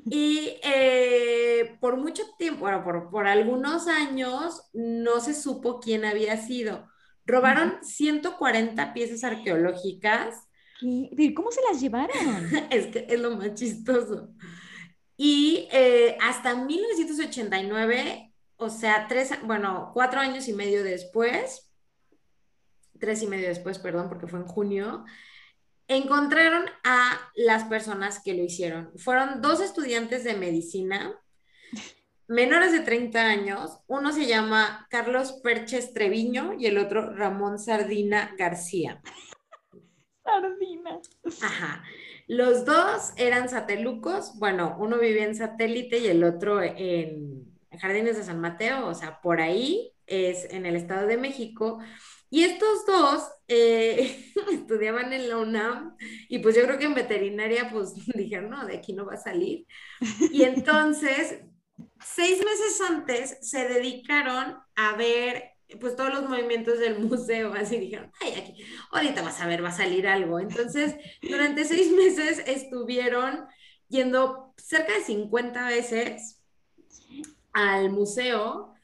[0.10, 6.38] Y eh, por mucho tiempo, bueno, por, por, algunos años no se supo quién había
[6.38, 6.88] sido.
[7.26, 10.36] Robaron 140 piezas arqueológicas.
[10.80, 11.34] ¿Qué?
[11.34, 12.16] ¿Cómo se las llevaron?
[12.70, 14.30] es que es lo más chistoso.
[15.18, 21.72] Y eh, hasta 1989, o sea, tres, bueno, cuatro años y medio después,
[23.00, 25.06] tres y medio después, perdón, porque fue en junio,
[25.88, 28.92] encontraron a las personas que lo hicieron.
[28.98, 31.20] Fueron dos estudiantes de medicina,
[32.28, 33.80] menores de 30 años.
[33.88, 39.02] Uno se llama Carlos Perches Treviño y el otro Ramón Sardina García.
[40.24, 41.00] Sardina.
[41.42, 41.84] Ajá.
[42.28, 44.38] Los dos eran satelucos.
[44.40, 47.46] Bueno, uno vivía en satélite y el otro en
[47.78, 51.80] Jardines de San Mateo, o sea, por ahí es en el Estado de México.
[52.36, 55.96] Y estos dos eh, estudiaban en la UNAM
[56.28, 59.18] y pues yo creo que en veterinaria pues dijeron, no, de aquí no va a
[59.18, 59.66] salir.
[60.34, 61.40] Y entonces,
[62.04, 65.46] seis meses antes se dedicaron a ver
[65.80, 69.70] pues todos los movimientos del museo, así dijeron, ay, aquí, ahorita vas a ver, va
[69.70, 70.38] a salir algo.
[70.38, 73.46] Entonces, durante seis meses estuvieron
[73.88, 76.44] yendo cerca de 50 veces
[77.54, 78.75] al museo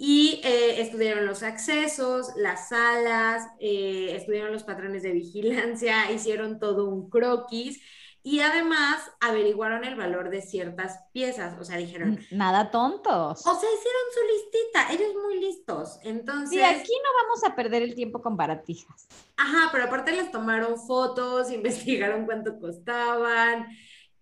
[0.00, 6.88] y eh, estudiaron los accesos, las salas, eh, estudiaron los patrones de vigilancia, hicieron todo
[6.88, 7.82] un croquis
[8.22, 12.20] y además averiguaron el valor de ciertas piezas, o sea, dijeron...
[12.30, 13.40] Nada tontos.
[13.44, 15.98] O sea, hicieron su listita, ellos muy listos.
[16.04, 16.50] Entonces...
[16.50, 19.08] Sí, aquí no vamos a perder el tiempo con baratijas.
[19.36, 23.66] Ajá, pero aparte les tomaron fotos, investigaron cuánto costaban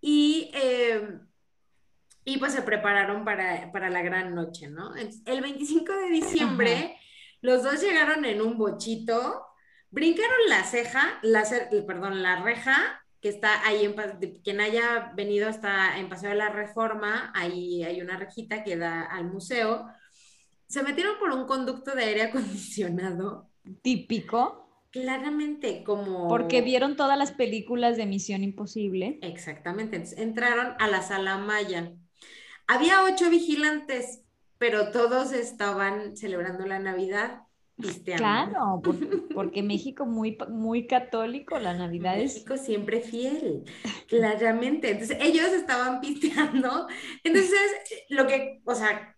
[0.00, 0.50] y...
[0.54, 1.20] Eh,
[2.28, 4.92] y pues se prepararon para, la gran noche, ¿no?
[4.96, 6.96] el 25 de diciembre,
[7.40, 9.46] los dos llegaron en un bochito,
[9.90, 11.44] brincaron la ceja, la,
[11.86, 13.94] perdón, la reja, que está ahí, en,
[14.42, 19.02] quien haya venido está en Paseo de la Reforma, ahí hay una rejita que da
[19.02, 19.86] al museo,
[20.66, 23.48] se metieron por un conducto de aire acondicionado.
[23.82, 24.64] Típico.
[24.90, 26.26] Claramente, como...
[26.26, 29.20] Porque vieron todas las películas de Misión Imposible.
[29.22, 31.92] Exactamente, entraron a la sala Maya
[32.66, 34.22] había ocho vigilantes,
[34.58, 37.42] pero todos estaban celebrando la Navidad.
[37.76, 38.22] Pisteando.
[38.22, 38.82] Claro,
[39.34, 42.34] porque, México muy, muy católico, la Navidad es...
[42.34, 43.64] México siempre fiel,
[44.08, 44.90] claramente.
[44.90, 46.86] Entonces ellos estaban pisteando.
[47.22, 47.60] Entonces,
[48.08, 49.14] lo que, o sea,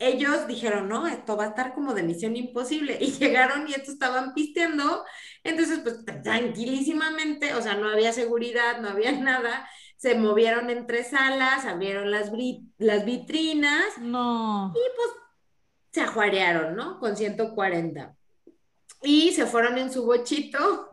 [0.00, 2.98] ellos dijeron, no, esto va a estar como de misión imposible.
[3.00, 5.04] Y llegaron y estos estaban pisteando.
[5.44, 9.68] Entonces, pues tranquilísimamente, o sea, no había seguridad, no había nada
[10.04, 12.30] se movieron entre salas, abrieron las,
[12.76, 13.96] las vitrinas.
[14.02, 14.70] No.
[14.76, 15.08] Y pues
[15.92, 17.00] se ajuarearon, ¿no?
[17.00, 18.14] Con 140.
[19.02, 20.90] Y se fueron en su bochito.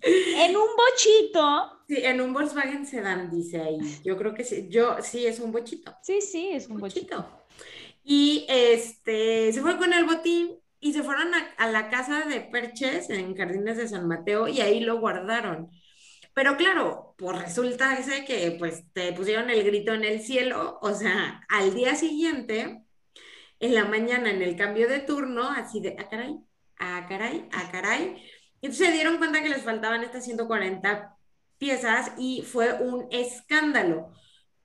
[0.00, 1.82] ¿En un bochito?
[1.86, 3.78] Sí, en un Volkswagen Sedan, dice ahí.
[4.02, 4.68] Yo creo que sí.
[4.70, 5.94] Yo, sí, es un bochito.
[6.02, 7.26] Sí, sí, es un bochito.
[8.02, 11.28] Y este, se fue con el botín y se fueron
[11.58, 15.70] a, la casa de Perches en Jardines de San Mateo y ahí lo guardaron.
[16.34, 20.94] Pero claro, pues resulta ese que pues te pusieron el grito en el cielo, o
[20.94, 22.82] sea, al día siguiente,
[23.60, 26.36] en la mañana, en el cambio de turno, así de, ah, caray,
[26.78, 28.22] ah, caray, ah, caray.
[28.60, 31.16] Y entonces se dieron cuenta que les faltaban estas 140
[31.58, 34.12] piezas y fue un escándalo.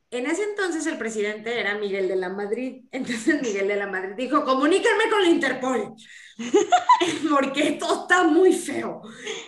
[0.10, 2.84] En ese entonces el presidente era Miguel de la Madrid.
[2.92, 5.94] Entonces Miguel de la Madrid dijo, comuníquenme con la Interpol,
[7.30, 9.02] porque esto está muy feo.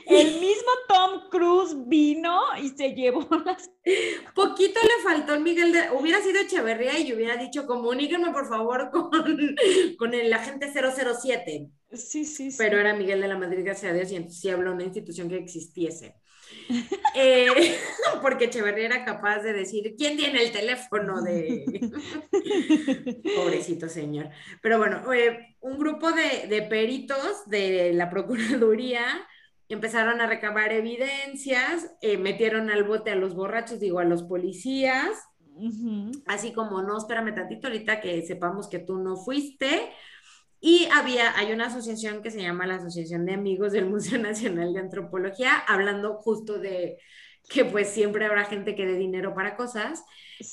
[0.06, 3.72] El mismo Tom Cruise vino y se llevó las...
[4.36, 5.92] Poquito le faltó a Miguel de...
[5.92, 9.10] Hubiera sido Echeverría y hubiera dicho, comuníquenme por favor con,
[9.98, 11.70] con el agente 007.
[11.94, 12.58] Sí, sí, sí.
[12.58, 15.30] Pero era Miguel de la Madrid, gracias a Dios, y entonces sí habló una institución
[15.30, 16.16] que existiese.
[17.16, 17.48] Eh,
[18.22, 21.92] porque Echeverría era capaz de decir, ¿quién tiene el teléfono de...
[23.36, 24.30] Pobrecito señor.
[24.62, 29.06] Pero bueno, eh, un grupo de, peritos de la Procuraduría
[29.68, 35.10] empezaron a recabar evidencias, eh, metieron al bote a los borrachos, digo, a los policías,
[36.26, 39.92] así como, no, espérame tantito ahorita que sepamos que tú no fuiste,
[40.62, 44.74] y había, hay una asociación que se llama la Asociación de Amigos del Museo Nacional
[44.74, 46.98] de Antropología, hablando justo de
[47.50, 50.04] que pues siempre habrá gente que dé dinero para cosas,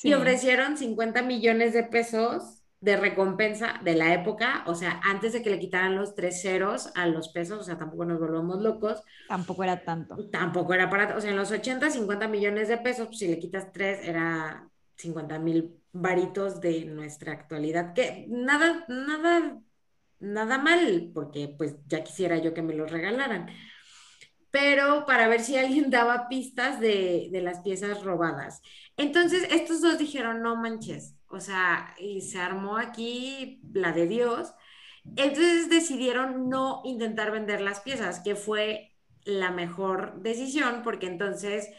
[0.03, 5.41] y ofrecieron 50 millones de pesos de recompensa de la época, o sea, antes de
[5.41, 9.01] que le quitaran los tres ceros a los pesos, o sea, tampoco nos volvamos locos.
[9.27, 10.29] Tampoco era tanto.
[10.29, 13.39] Tampoco era para, o sea, en los 80, 50 millones de pesos, pues si le
[13.39, 19.59] quitas tres, era 50 mil varitos de nuestra actualidad, que nada, nada
[20.19, 23.49] nada mal, porque pues ya quisiera yo que me los regalaran.
[24.51, 28.61] Pero para ver si alguien daba pistas de, las piezas robadas.
[28.97, 34.53] Entonces, estos dos dijeron, no manches, o sea, y se armó aquí la de Dios.
[35.15, 41.69] Entonces decidieron no intentar vender las piezas, que fue la mejor decisión, porque entonces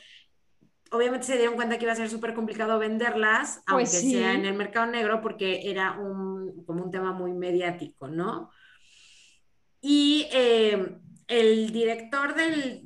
[0.90, 4.44] obviamente se dieron cuenta que iba a ser súper complicado venderlas, pues aunque sea en
[4.44, 8.50] el mercado negro, porque era un, como un tema muy mediático, ¿no?
[9.80, 10.96] Y eh,
[11.28, 12.80] el director del,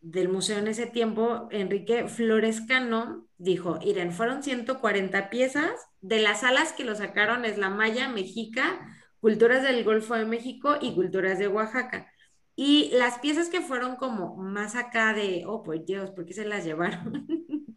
[0.00, 6.72] del museo en ese tiempo, Enrique Florescano, dijo, Irene, fueron 140 piezas, de las salas
[6.72, 8.78] que lo sacaron es la Maya, Mexica,
[9.20, 12.12] Culturas del Golfo de México y Culturas de Oaxaca.
[12.60, 16.44] Y las piezas que fueron como más acá de, oh, por Dios, ¿por qué se
[16.44, 17.24] las llevaron?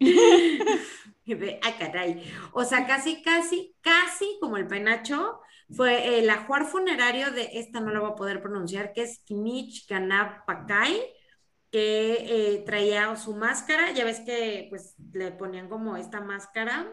[1.62, 2.24] ah, caray.
[2.50, 5.38] O sea, casi, casi, casi como el penacho,
[5.70, 9.86] fue el ajuar funerario de, esta no lo voy a poder pronunciar, que es Kimich
[9.86, 11.00] Ganab Pakai,
[11.70, 16.92] que eh, traía su máscara, ya ves que pues le ponían como esta máscara,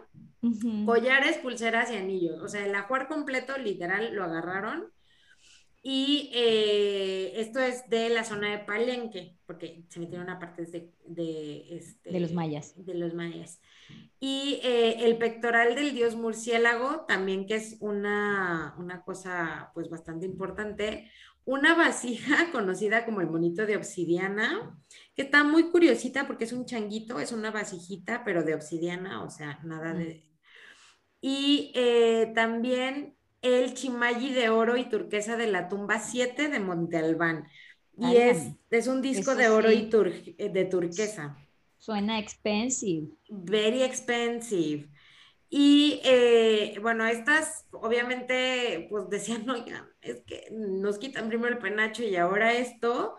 [0.86, 2.40] collares, pulseras y anillos.
[2.44, 4.94] O sea, el ajuar completo, literal, lo agarraron
[5.82, 10.92] y eh, esto es de la zona de Palenque, porque se metieron a partes de,
[11.06, 12.74] de, este, de los mayas.
[12.76, 13.62] De los mayas.
[14.20, 20.26] Y eh, el pectoral del dios murciélago, también que es una, una cosa pues bastante
[20.26, 21.10] importante.
[21.46, 24.78] Una vasija conocida como el monito de obsidiana,
[25.16, 29.30] que está muy curiosita porque es un changuito, es una vasijita, pero de obsidiana, o
[29.30, 30.26] sea, nada de...
[31.22, 36.98] Y eh, también el Chimayi de oro y turquesa de la tumba 7 de Monte
[36.98, 37.48] Albán.
[37.98, 39.90] Y es, es, un disco de oro y
[40.38, 41.38] eh, de turquesa.
[41.78, 43.08] Suena expensive.
[43.30, 44.90] Very expensive.
[45.50, 49.56] Y eh, bueno, estas obviamente pues decían, no,
[50.02, 53.18] es que nos quitan primero el penacho y ahora esto.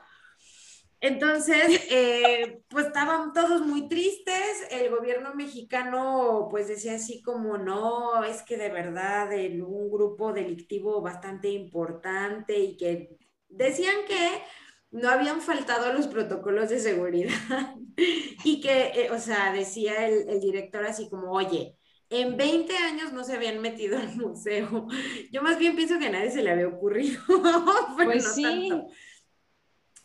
[1.03, 8.23] Entonces, eh, pues estaban todos muy tristes, el gobierno mexicano pues decía así como, no,
[8.25, 13.17] es que de verdad el, un grupo delictivo bastante importante y que
[13.49, 14.43] decían que
[14.91, 17.75] no habían faltado los protocolos de seguridad
[18.45, 21.77] y que, eh, o sea, decía el, el, director así como, oye,
[22.11, 24.89] en 20 años no se habían metido al museo.
[25.33, 27.23] Yo más bien pienso que a nadie se le había ocurrido.
[28.05, 28.69] pues sí.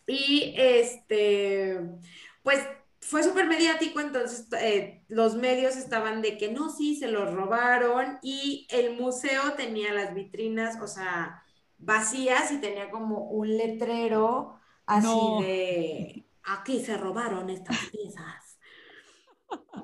[0.07, 1.79] Y este,
[2.43, 2.59] pues
[3.01, 8.17] fue súper mediático, entonces eh, los medios estaban de que no, sí, se los robaron
[8.23, 11.43] y el museo tenía las vitrinas, o sea,
[11.77, 18.59] vacías y tenía como un letrero así de, aquí se robaron estas piezas.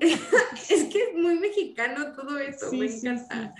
[0.00, 3.54] es que es muy mexicano todo eso, me encanta.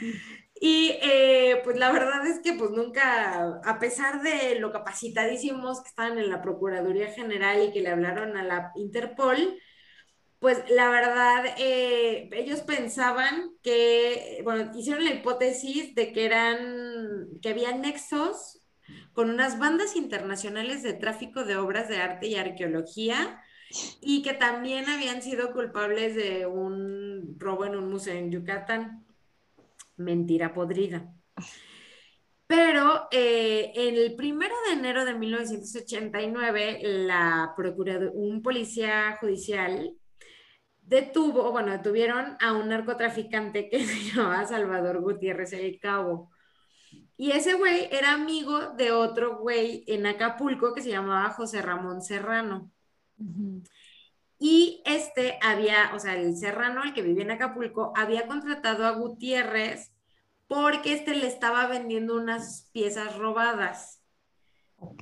[0.64, 5.88] Y eh, pues la verdad es que pues nunca, a pesar de lo capacitadísimos que
[5.88, 9.58] estaban en la Procuraduría General y que le hablaron a la Interpol,
[10.38, 17.48] pues la verdad, eh, ellos pensaban que, bueno, hicieron la hipótesis de que eran, que
[17.48, 18.62] había nexos
[19.14, 23.42] con unas bandas internacionales de tráfico de obras de arte y arqueología
[24.00, 29.04] y que también habían sido culpables de un robo en un museo en Yucatán.
[30.02, 31.12] Mentira podrida.
[32.46, 37.54] Pero eh, el primero de enero de 1989, la
[38.12, 39.96] un policía judicial
[40.82, 46.30] detuvo, bueno, detuvieron a un narcotraficante que se llamaba Salvador Gutiérrez El Cabo.
[47.16, 52.02] Y ese güey era amigo de otro güey en Acapulco que se llamaba José Ramón
[52.02, 52.70] Serrano.
[54.44, 58.90] Y este había, o sea, el serrano, el que vivía en Acapulco, había contratado a
[58.90, 59.92] Gutiérrez
[60.48, 64.02] porque este le estaba vendiendo unas piezas robadas.
[64.78, 65.00] Ok.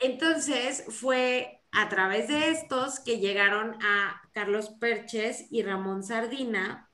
[0.00, 6.88] Entonces fue a través de estos que llegaron a Carlos Perches y Ramón Sardina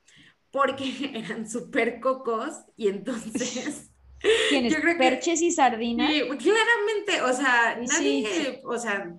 [0.50, 3.90] porque eran súper cocos y entonces...
[4.48, 4.74] ¿Quiénes?
[4.96, 6.08] ¿Perches y Sardina?
[6.08, 9.14] Sí, claramente, o sea, nadie, o sea,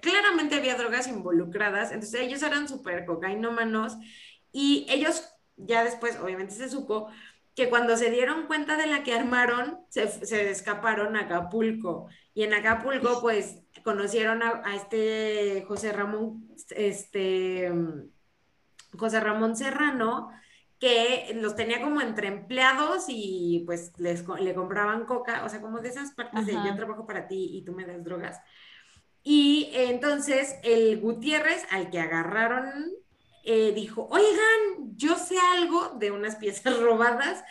[0.00, 3.96] claramente había drogas involucradas, entonces ellos eran súper cocainómanos
[4.52, 7.08] y ellos ya después, obviamente se supo,
[7.54, 12.08] que cuando se dieron cuenta de la que armaron, se, se escaparon a Acapulco.
[12.34, 17.72] Y en Acapulco, pues, conocieron a, a, este José Ramón, este,
[18.98, 20.30] José Ramón Serrano,
[20.80, 25.78] que los tenía como entre empleados y pues les, le compraban coca, o sea, como
[25.78, 28.40] de esas partes de yo trabajo para ti y tú me das drogas.
[29.24, 32.92] Y entonces el Gutiérrez, al que agarraron,
[33.42, 37.42] eh, dijo, oigan, yo sé algo de unas piezas robadas,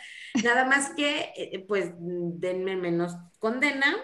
[0.42, 3.94] nada más que, eh, pues, denme menos condena.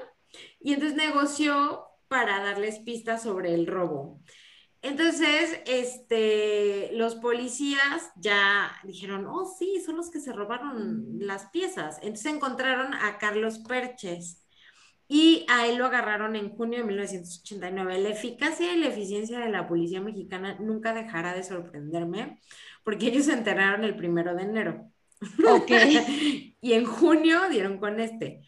[0.60, 4.20] Y entonces negoció para darles pistas sobre el robo.
[4.82, 11.98] Entonces, este, los policías ya dijeron, oh, sí, son los que se robaron las piezas.
[12.02, 14.42] Entonces encontraron a Carlos Perches
[15.12, 17.98] y a él lo agarraron en junio de 1989.
[17.98, 22.38] La eficacia y la eficiencia de la policía mexicana nunca dejará de sorprenderme,
[22.84, 24.88] porque ellos se enteraron el primero de enero.
[25.44, 25.68] Ok.
[26.60, 28.42] y en junio dieron con este.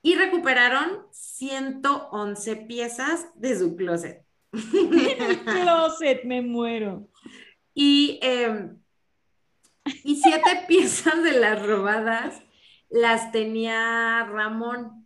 [0.00, 4.24] Y recuperaron 111 piezas de su closet.
[4.52, 7.10] el closet, me muero.
[7.74, 8.78] Y, em,
[10.02, 12.40] y siete piezas de las robadas
[12.88, 15.05] las tenía Ramón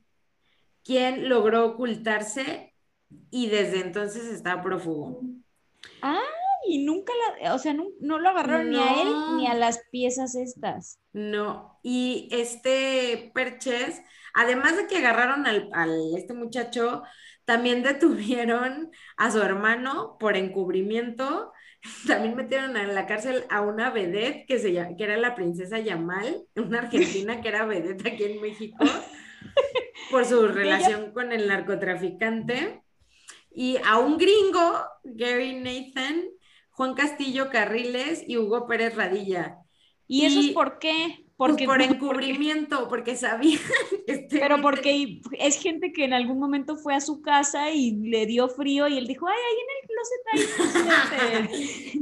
[0.85, 2.74] quien logró ocultarse
[3.31, 5.20] y desde entonces está prófugo.
[6.03, 6.20] Ah,
[6.66, 7.12] y nunca
[7.43, 11.01] la, o sea, no, lo agarraron ni a él ni a las piezas estas.
[11.12, 14.03] No, y este Perches,
[14.35, 15.70] además de que agarraron al,
[16.16, 17.03] este muchacho,
[17.45, 21.53] también detuvieron a su hermano por encubrimiento.
[22.07, 26.45] También metieron en la cárcel a una vedette que, se, que era la princesa Yamal,
[26.55, 28.76] una argentina que era vedette aquí en México
[30.11, 32.83] por su relación con el narcotraficante.
[33.53, 36.25] Y a un gringo, Gary Nathan,
[36.71, 39.59] Juan Castillo Carriles y Hugo Pérez Radilla.
[40.07, 41.27] ¿Y, eso es por qué?
[41.41, 43.59] Pues porque, por encubrimiento, porque sabía
[44.07, 48.26] este Pero porque es gente que en algún momento fue a su casa y le
[48.26, 51.49] dio frío y él dijo, ay, ahí en el closet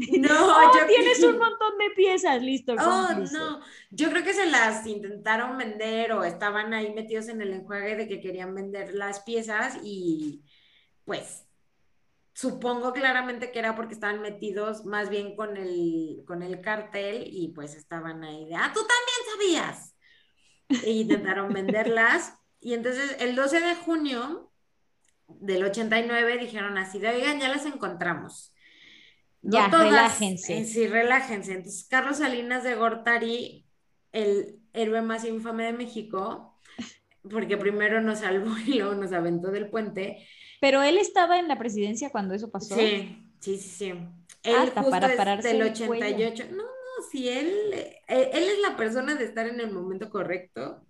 [0.03, 2.73] hay No, oh, tienes un montón de piezas, listo.
[2.73, 3.61] Oh, no,
[3.93, 8.09] yo creo que se las intentaron vender o estaban ahí metidos en el enjuague de
[8.09, 10.43] que querían vender las piezas y
[11.05, 11.48] pues
[12.39, 17.49] Supongo claramente que era porque estaban metidos más bien con el, con el cartel y
[17.49, 19.97] pues estaban ahí de, ah, tú también sabías.
[20.87, 22.39] E intentaron venderlas.
[22.61, 24.53] Y entonces el 12 de junio
[25.27, 28.55] del 89 dijeron así, de, oigan, ya las encontramos.
[29.43, 30.59] ya, relájense.
[30.59, 31.55] Eh, sí, relájense.
[31.55, 33.67] Entonces Carlos Salinas de Gortari,
[34.13, 36.57] el héroe más infame de México,
[37.29, 40.25] porque primero nos salvó y luego nos aventó del puente,
[40.61, 42.75] pero él estaba en la presidencia cuando eso pasó.
[42.75, 43.93] Sí, sí, sí, sí.
[44.43, 46.45] Él justo para pararse del 88.
[46.51, 46.63] No, no,
[47.11, 50.85] si él, eh, él, es la persona de estar en el momento correcto.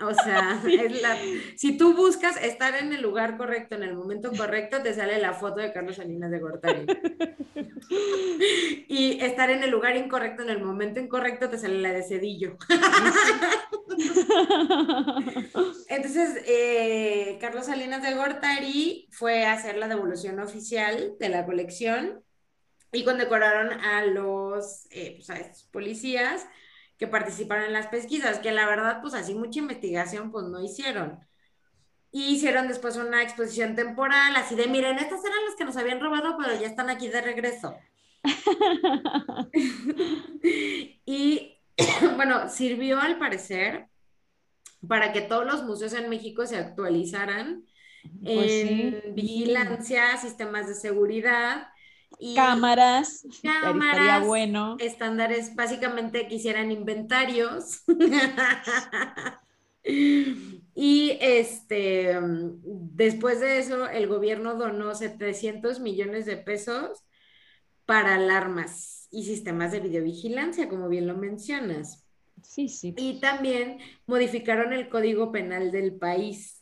[0.00, 1.16] O sea, es la,
[1.56, 5.34] si tú buscas estar en el lugar correcto, en el momento correcto, te sale la
[5.34, 6.86] foto de Carlos Salinas de Gortari.
[8.88, 12.56] y estar en el lugar incorrecto, en el momento incorrecto, te sale la de Cedillo.
[15.88, 22.22] Entonces, eh, Carlos Salinas de Gortari fue a hacer la devolución oficial de la colección
[22.92, 26.46] y condecoraron a los eh, pues, a estos policías
[27.00, 31.18] que participaron en las pesquisas, que la verdad, pues así mucha investigación, pues no hicieron.
[32.12, 35.98] Y hicieron después una exposición temporal, así de, miren, estas eran las que nos habían
[35.98, 37.74] robado, pero ya están aquí de regreso.
[41.06, 41.56] y
[42.16, 43.86] bueno, sirvió al parecer
[44.86, 47.64] para que todos los museos en México se actualizaran
[48.22, 51.68] pues en vigilancia, sistemas de seguridad.
[52.18, 54.76] Y cámaras, cámaras bueno.
[54.78, 57.82] estándares, básicamente que hicieran inventarios.
[59.84, 62.18] y este,
[62.62, 67.04] después de eso, el gobierno donó 700 millones de pesos
[67.86, 72.06] para alarmas y sistemas de videovigilancia, como bien lo mencionas.
[72.42, 72.94] Sí, sí.
[72.96, 76.59] Y también modificaron el código penal del país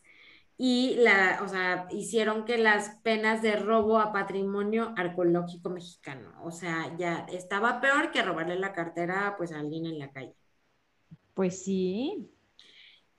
[0.60, 6.50] y la, o sea, hicieron que las penas de robo a patrimonio arqueológico mexicano, o
[6.50, 10.34] sea, ya estaba peor que robarle la cartera pues a alguien en la calle.
[11.34, 12.28] Pues sí.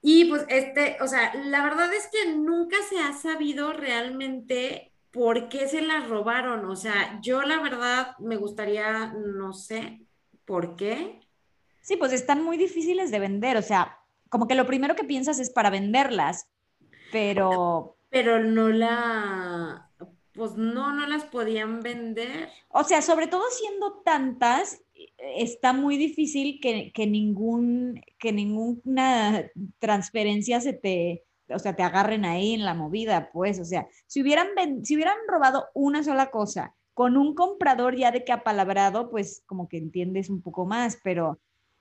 [0.01, 5.47] Y pues este, o sea, la verdad es que nunca se ha sabido realmente por
[5.47, 10.01] qué se las robaron, o sea, yo la verdad me gustaría, no sé,
[10.43, 11.21] por qué.
[11.81, 15.39] Sí, pues están muy difíciles de vender, o sea, como que lo primero que piensas
[15.39, 16.47] es para venderlas,
[17.11, 17.95] pero...
[18.09, 19.91] Pero no la,
[20.33, 22.49] pues no, no las podían vender.
[22.69, 24.81] O sea, sobre todo siendo tantas,
[25.17, 29.43] está muy difícil que, ningún, que ninguna
[29.79, 34.21] transferencia se te, o sea, te agarren ahí en la movida, pues, o sea, si
[34.21, 34.47] hubieran,
[34.83, 39.69] si hubieran robado una sola cosa con un comprador ya de que apalabrado, pues como
[39.69, 41.39] que entiendes un poco más, pero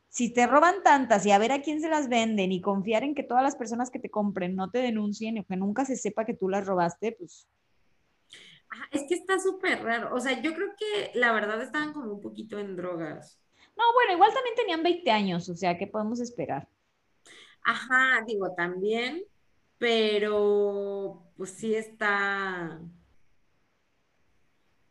[0.09, 3.15] si te roban tantas y a ver a quién se las venden y confiar en
[3.15, 6.25] que todas las personas que te compren no te denuncien o que nunca se sepa
[6.25, 7.47] que tú las robaste, pues...
[8.91, 10.15] es que está súper raro.
[10.15, 13.39] O sea, yo creo que la verdad estaban como un poquito en drogas.
[13.77, 16.69] No, bueno, igual también tenían 20 años, o sea, ¿qué podemos esperar?
[17.63, 19.23] Ajá, digo, también,
[19.79, 22.81] pero pues sí está,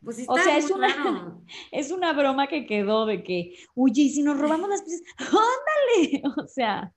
[0.07, 0.87] pues o sea, es una,
[1.73, 6.23] es una broma que quedó de que, oye, y si nos robamos las piezas, ándale,
[6.37, 6.93] o sea.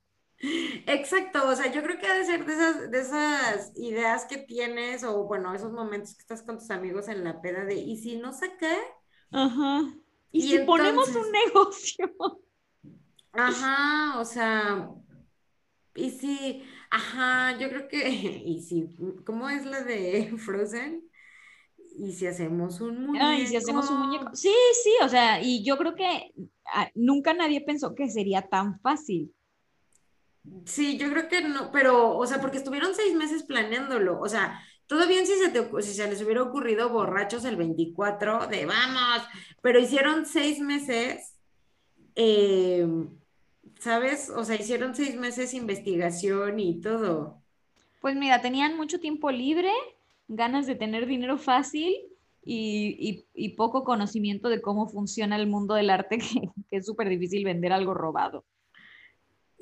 [0.86, 4.38] Exacto, o sea, yo creo que ha de ser de esas, de esas ideas que
[4.38, 7.96] tienes, o bueno, esos momentos que estás con tus amigos en la peda de, ¿y
[7.96, 8.76] si no saqué?
[9.32, 9.92] Ajá.
[10.30, 12.14] ¿Y, si ponemos un negocio?
[13.32, 14.88] Ajá, o sea,
[15.96, 18.96] y si, ajá, yo creo que, y si,
[19.26, 21.09] ¿cómo es la de Frozen?
[22.02, 23.26] ¿Y si hacemos un muñeco?
[23.26, 24.34] Ah, ¿y si hacemos un muñeco?
[24.34, 26.32] Sí, sí, o sea, y yo creo que
[26.72, 29.34] ah, nunca nadie pensó que sería tan fácil.
[30.64, 34.62] Sí, yo creo que no, pero, o sea, porque estuvieron seis meses planeándolo, o sea,
[34.86, 39.22] todo bien si se, te, si se les hubiera ocurrido borrachos el 24 de vamos,
[39.60, 41.34] pero hicieron seis meses,
[42.14, 42.88] eh,
[43.78, 44.30] ¿sabes?
[44.30, 47.42] O sea, hicieron seis meses investigación y todo.
[48.00, 49.70] Pues mira, tenían mucho tiempo libre
[50.30, 51.94] ganas de tener dinero fácil
[52.42, 56.18] y, poco conocimiento de cómo funciona el mundo del arte,
[56.70, 58.44] que, es súper difícil vender algo robado.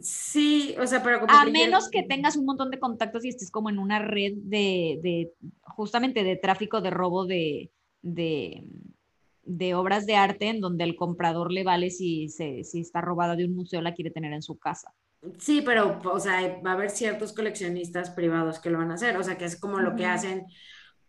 [0.00, 3.68] Sí, o sea, pero A menos que tengas un montón de contactos y estés como
[3.68, 10.60] en una red de, justamente de tráfico de robo de, de, obras de arte en
[10.60, 14.32] donde el comprador le vale si, si está robada de un museo, la quiere tener
[14.32, 14.94] en su casa.
[15.38, 19.16] Sí, pero, o sea, va a haber ciertos coleccionistas privados que lo van a hacer,
[19.16, 20.46] o sea, que es como lo que hacen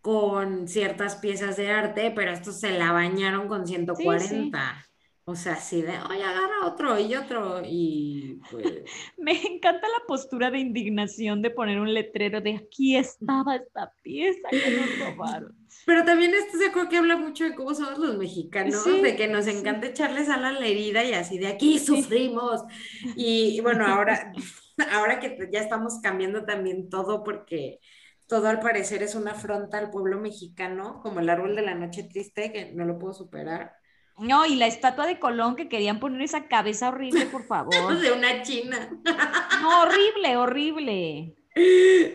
[0.01, 4.88] con ciertas piezas de arte, pero estos se la bañaron con 140.
[5.29, 8.63] O sea, así de, oye, agarra otro y otro, y pues...
[9.19, 14.49] Me encanta la postura de indignación de poner un letrero de aquí estaba esta pieza
[14.49, 15.55] que nos robaron.
[15.85, 19.27] Pero también esto se acuerda que habla mucho de cómo somos los mexicanos, de que
[19.27, 22.63] nos encanta echarle sal a la herida y así de aquí sufrimos.
[23.15, 24.33] Y bueno, ahora,
[24.91, 27.79] ahora que ya estamos cambiando también todo porque
[28.25, 32.03] todo al parecer es una afronta al pueblo mexicano, como el árbol de la noche
[32.03, 33.78] triste, que no lo puedo superar.
[34.19, 37.73] No, y la estatua de Colón que querían poner esa cabeza horrible, por favor.
[37.99, 38.89] de una china.
[39.61, 41.35] No, horrible, horrible.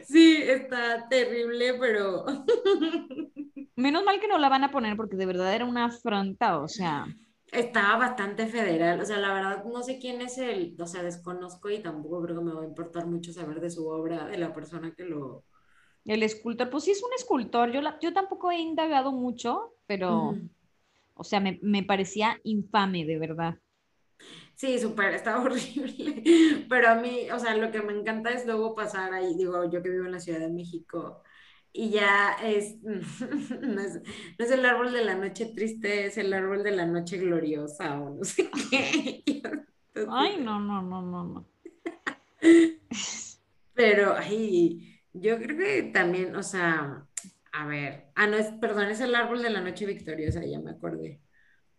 [0.07, 2.25] Sí, está terrible, pero.
[3.77, 6.69] Menos mal que no la van a poner porque de verdad era una afronta, o
[6.69, 7.07] sea.
[7.51, 11.71] Estaba bastante federal, o sea, la verdad no sé quién es el, o sea, desconozco
[11.71, 14.53] y tampoco creo que me va a importar mucho saber de su obra, de la
[14.53, 15.45] persona que lo...
[16.05, 20.35] El escultor, pues sí es un escultor, yo, yo tampoco he indagado mucho, pero...
[21.15, 23.59] O sea, me, parecía infame, de verdad.
[24.55, 26.67] Sí, súper, estaba horrible.
[26.69, 29.83] Pero a mí, o sea, lo que me encanta es luego pasar ahí, digo, yo
[29.83, 31.23] que vivo en la Ciudad de México,
[31.73, 36.71] y ya es no, es, el árbol de la noche triste, es el árbol de
[36.71, 39.25] la noche gloriosa o no sé qué.
[40.09, 41.49] Ay, no, no, no, no, no.
[43.75, 47.07] Pero, ay, yo creo que también, o sea,
[47.57, 50.73] a ver, ah, no es, perdón, es el árbol de la noche victoriosa, ya me
[50.73, 51.21] acordé.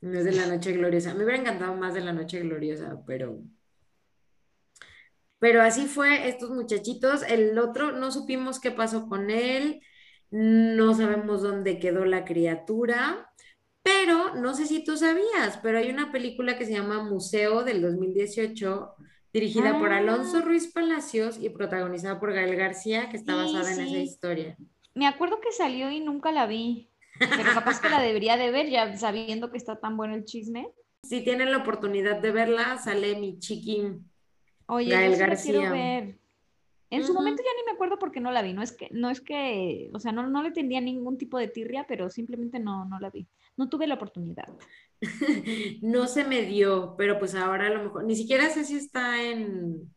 [0.01, 1.13] No es de la noche gloriosa.
[1.13, 3.41] Me hubiera encantado más de la noche gloriosa, pero
[5.39, 7.23] pero así fue estos muchachitos.
[7.23, 9.81] El otro no supimos qué pasó con él,
[10.31, 13.31] no sabemos dónde quedó la criatura,
[13.83, 17.81] pero no sé si tú sabías, pero hay una película que se llama Museo del
[17.81, 18.95] 2018
[19.33, 20.41] dirigida por Alonso ah.
[20.41, 24.57] Ruiz Palacios y protagonizada por Gael García, que está basada en esa historia.
[24.95, 26.89] Me acuerdo que salió y nunca la vi,
[27.19, 30.69] pero capaz que la debería de ver ya sabiendo que está tan bueno el chisme.
[31.03, 34.09] Si tienen la oportunidad de verla, sale mi chiquín
[34.67, 36.19] Oye, yo sí quiero ver.
[36.89, 38.53] En su momento ya ni me acuerdo por qué no la vi.
[38.53, 41.47] No es que, no es que, o sea, no, no le tendría ningún tipo de
[41.47, 43.27] tirria, pero simplemente no, no la vi.
[43.57, 44.47] No tuve la oportunidad.
[45.81, 49.21] no se me dio, pero pues ahora a lo mejor, ni siquiera sé si está
[49.21, 49.93] en,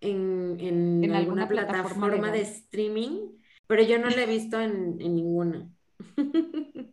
[0.00, 3.32] en, alguna, plataforma, de, streaming,
[3.68, 5.70] pero yo no la he visto en, ninguna.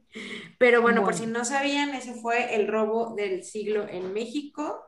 [0.59, 4.83] pero bueno, por si no sabían, ese fue el robo del siglo en México.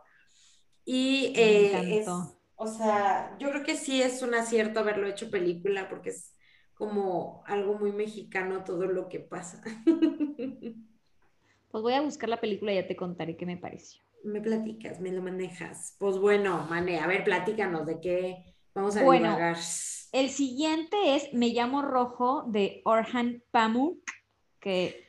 [0.86, 5.90] Y eh, es, o sea, yo creo que sí es un acierto haberlo hecho película
[5.90, 6.36] porque es
[6.74, 9.64] como algo muy mexicano todo lo que pasa.
[11.70, 14.02] Pues voy a buscar la película y ya te contaré qué me pareció.
[14.24, 15.98] Me platicas, me lo manejas.
[16.00, 19.38] Pues bueno, Mane, a ver, platícanos de qué vamos a bueno,
[20.12, 24.00] El siguiente es Me llamo Rojo de Orhan Pamuk,
[24.60, 25.08] que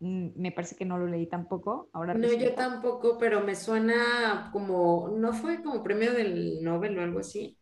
[0.00, 1.90] Mm, me parece que no lo leí tampoco.
[1.92, 7.02] Ahora no, yo tampoco, pero me suena como, ¿no fue como premio del Nobel o
[7.02, 7.56] algo así?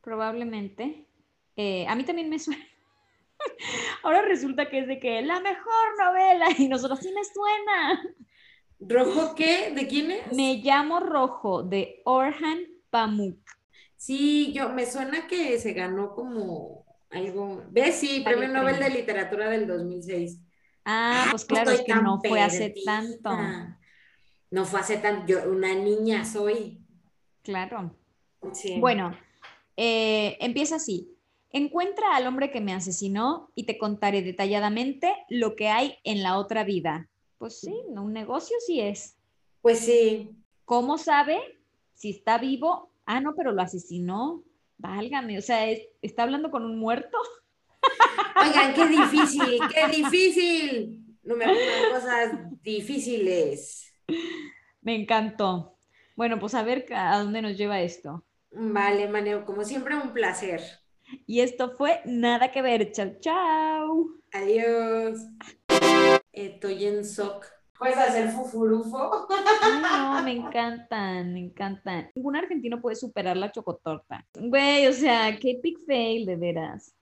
[0.00, 1.06] Probablemente.
[1.56, 2.64] Eh, a mí también me suena.
[4.02, 8.02] Ahora resulta que es de que la mejor novela y nosotros sí me suena.
[8.80, 9.70] ¿Rojo qué?
[9.72, 10.32] ¿De quién es?
[10.32, 12.58] Me llamo Rojo, de Orhan
[12.90, 13.38] Pamuk.
[14.02, 17.62] Sí, yo me suena que se ganó como algo.
[17.70, 18.00] ¿Ves?
[18.00, 20.40] Sí, Premio Nobel de Literatura del 2006.
[20.84, 23.30] Ah, pues claro, es que no fue hace tanto.
[24.50, 26.84] No fue hace tanto, yo una niña soy.
[27.44, 27.94] Claro.
[28.52, 28.80] Sí.
[28.80, 29.16] Bueno,
[29.76, 31.16] eh, empieza así.
[31.50, 36.38] Encuentra al hombre que me asesinó y te contaré detalladamente lo que hay en la
[36.38, 37.08] otra vida.
[37.38, 39.16] Pues sí, un negocio sí es.
[39.60, 40.34] Pues sí.
[40.64, 41.38] ¿Cómo sabe
[41.94, 42.91] si está vivo?
[43.06, 44.44] Ah, no, pero lo asesinó.
[44.78, 45.70] Válgame, o sea,
[46.02, 47.16] ¿está hablando con un muerto?
[48.40, 51.18] Oigan, qué difícil, qué difícil.
[51.22, 52.32] No me pongan cosas
[52.62, 53.94] difíciles.
[54.80, 55.78] Me encantó.
[56.16, 58.24] Bueno, pues a ver a dónde nos lleva esto.
[58.50, 60.60] Vale, Maneo, como siempre, un placer.
[61.26, 62.92] Y esto fue Nada que ver.
[62.92, 64.06] Chao, chao.
[64.32, 65.18] Adiós.
[66.32, 67.46] Estoy en shock.
[67.82, 69.26] ¿Puedes hacer fufurufo?
[69.82, 72.10] no, me encantan, me encantan.
[72.14, 74.24] Ningún argentino puede superar la chocotorta.
[74.38, 76.90] Güey, o sea, qué big fail, de veras.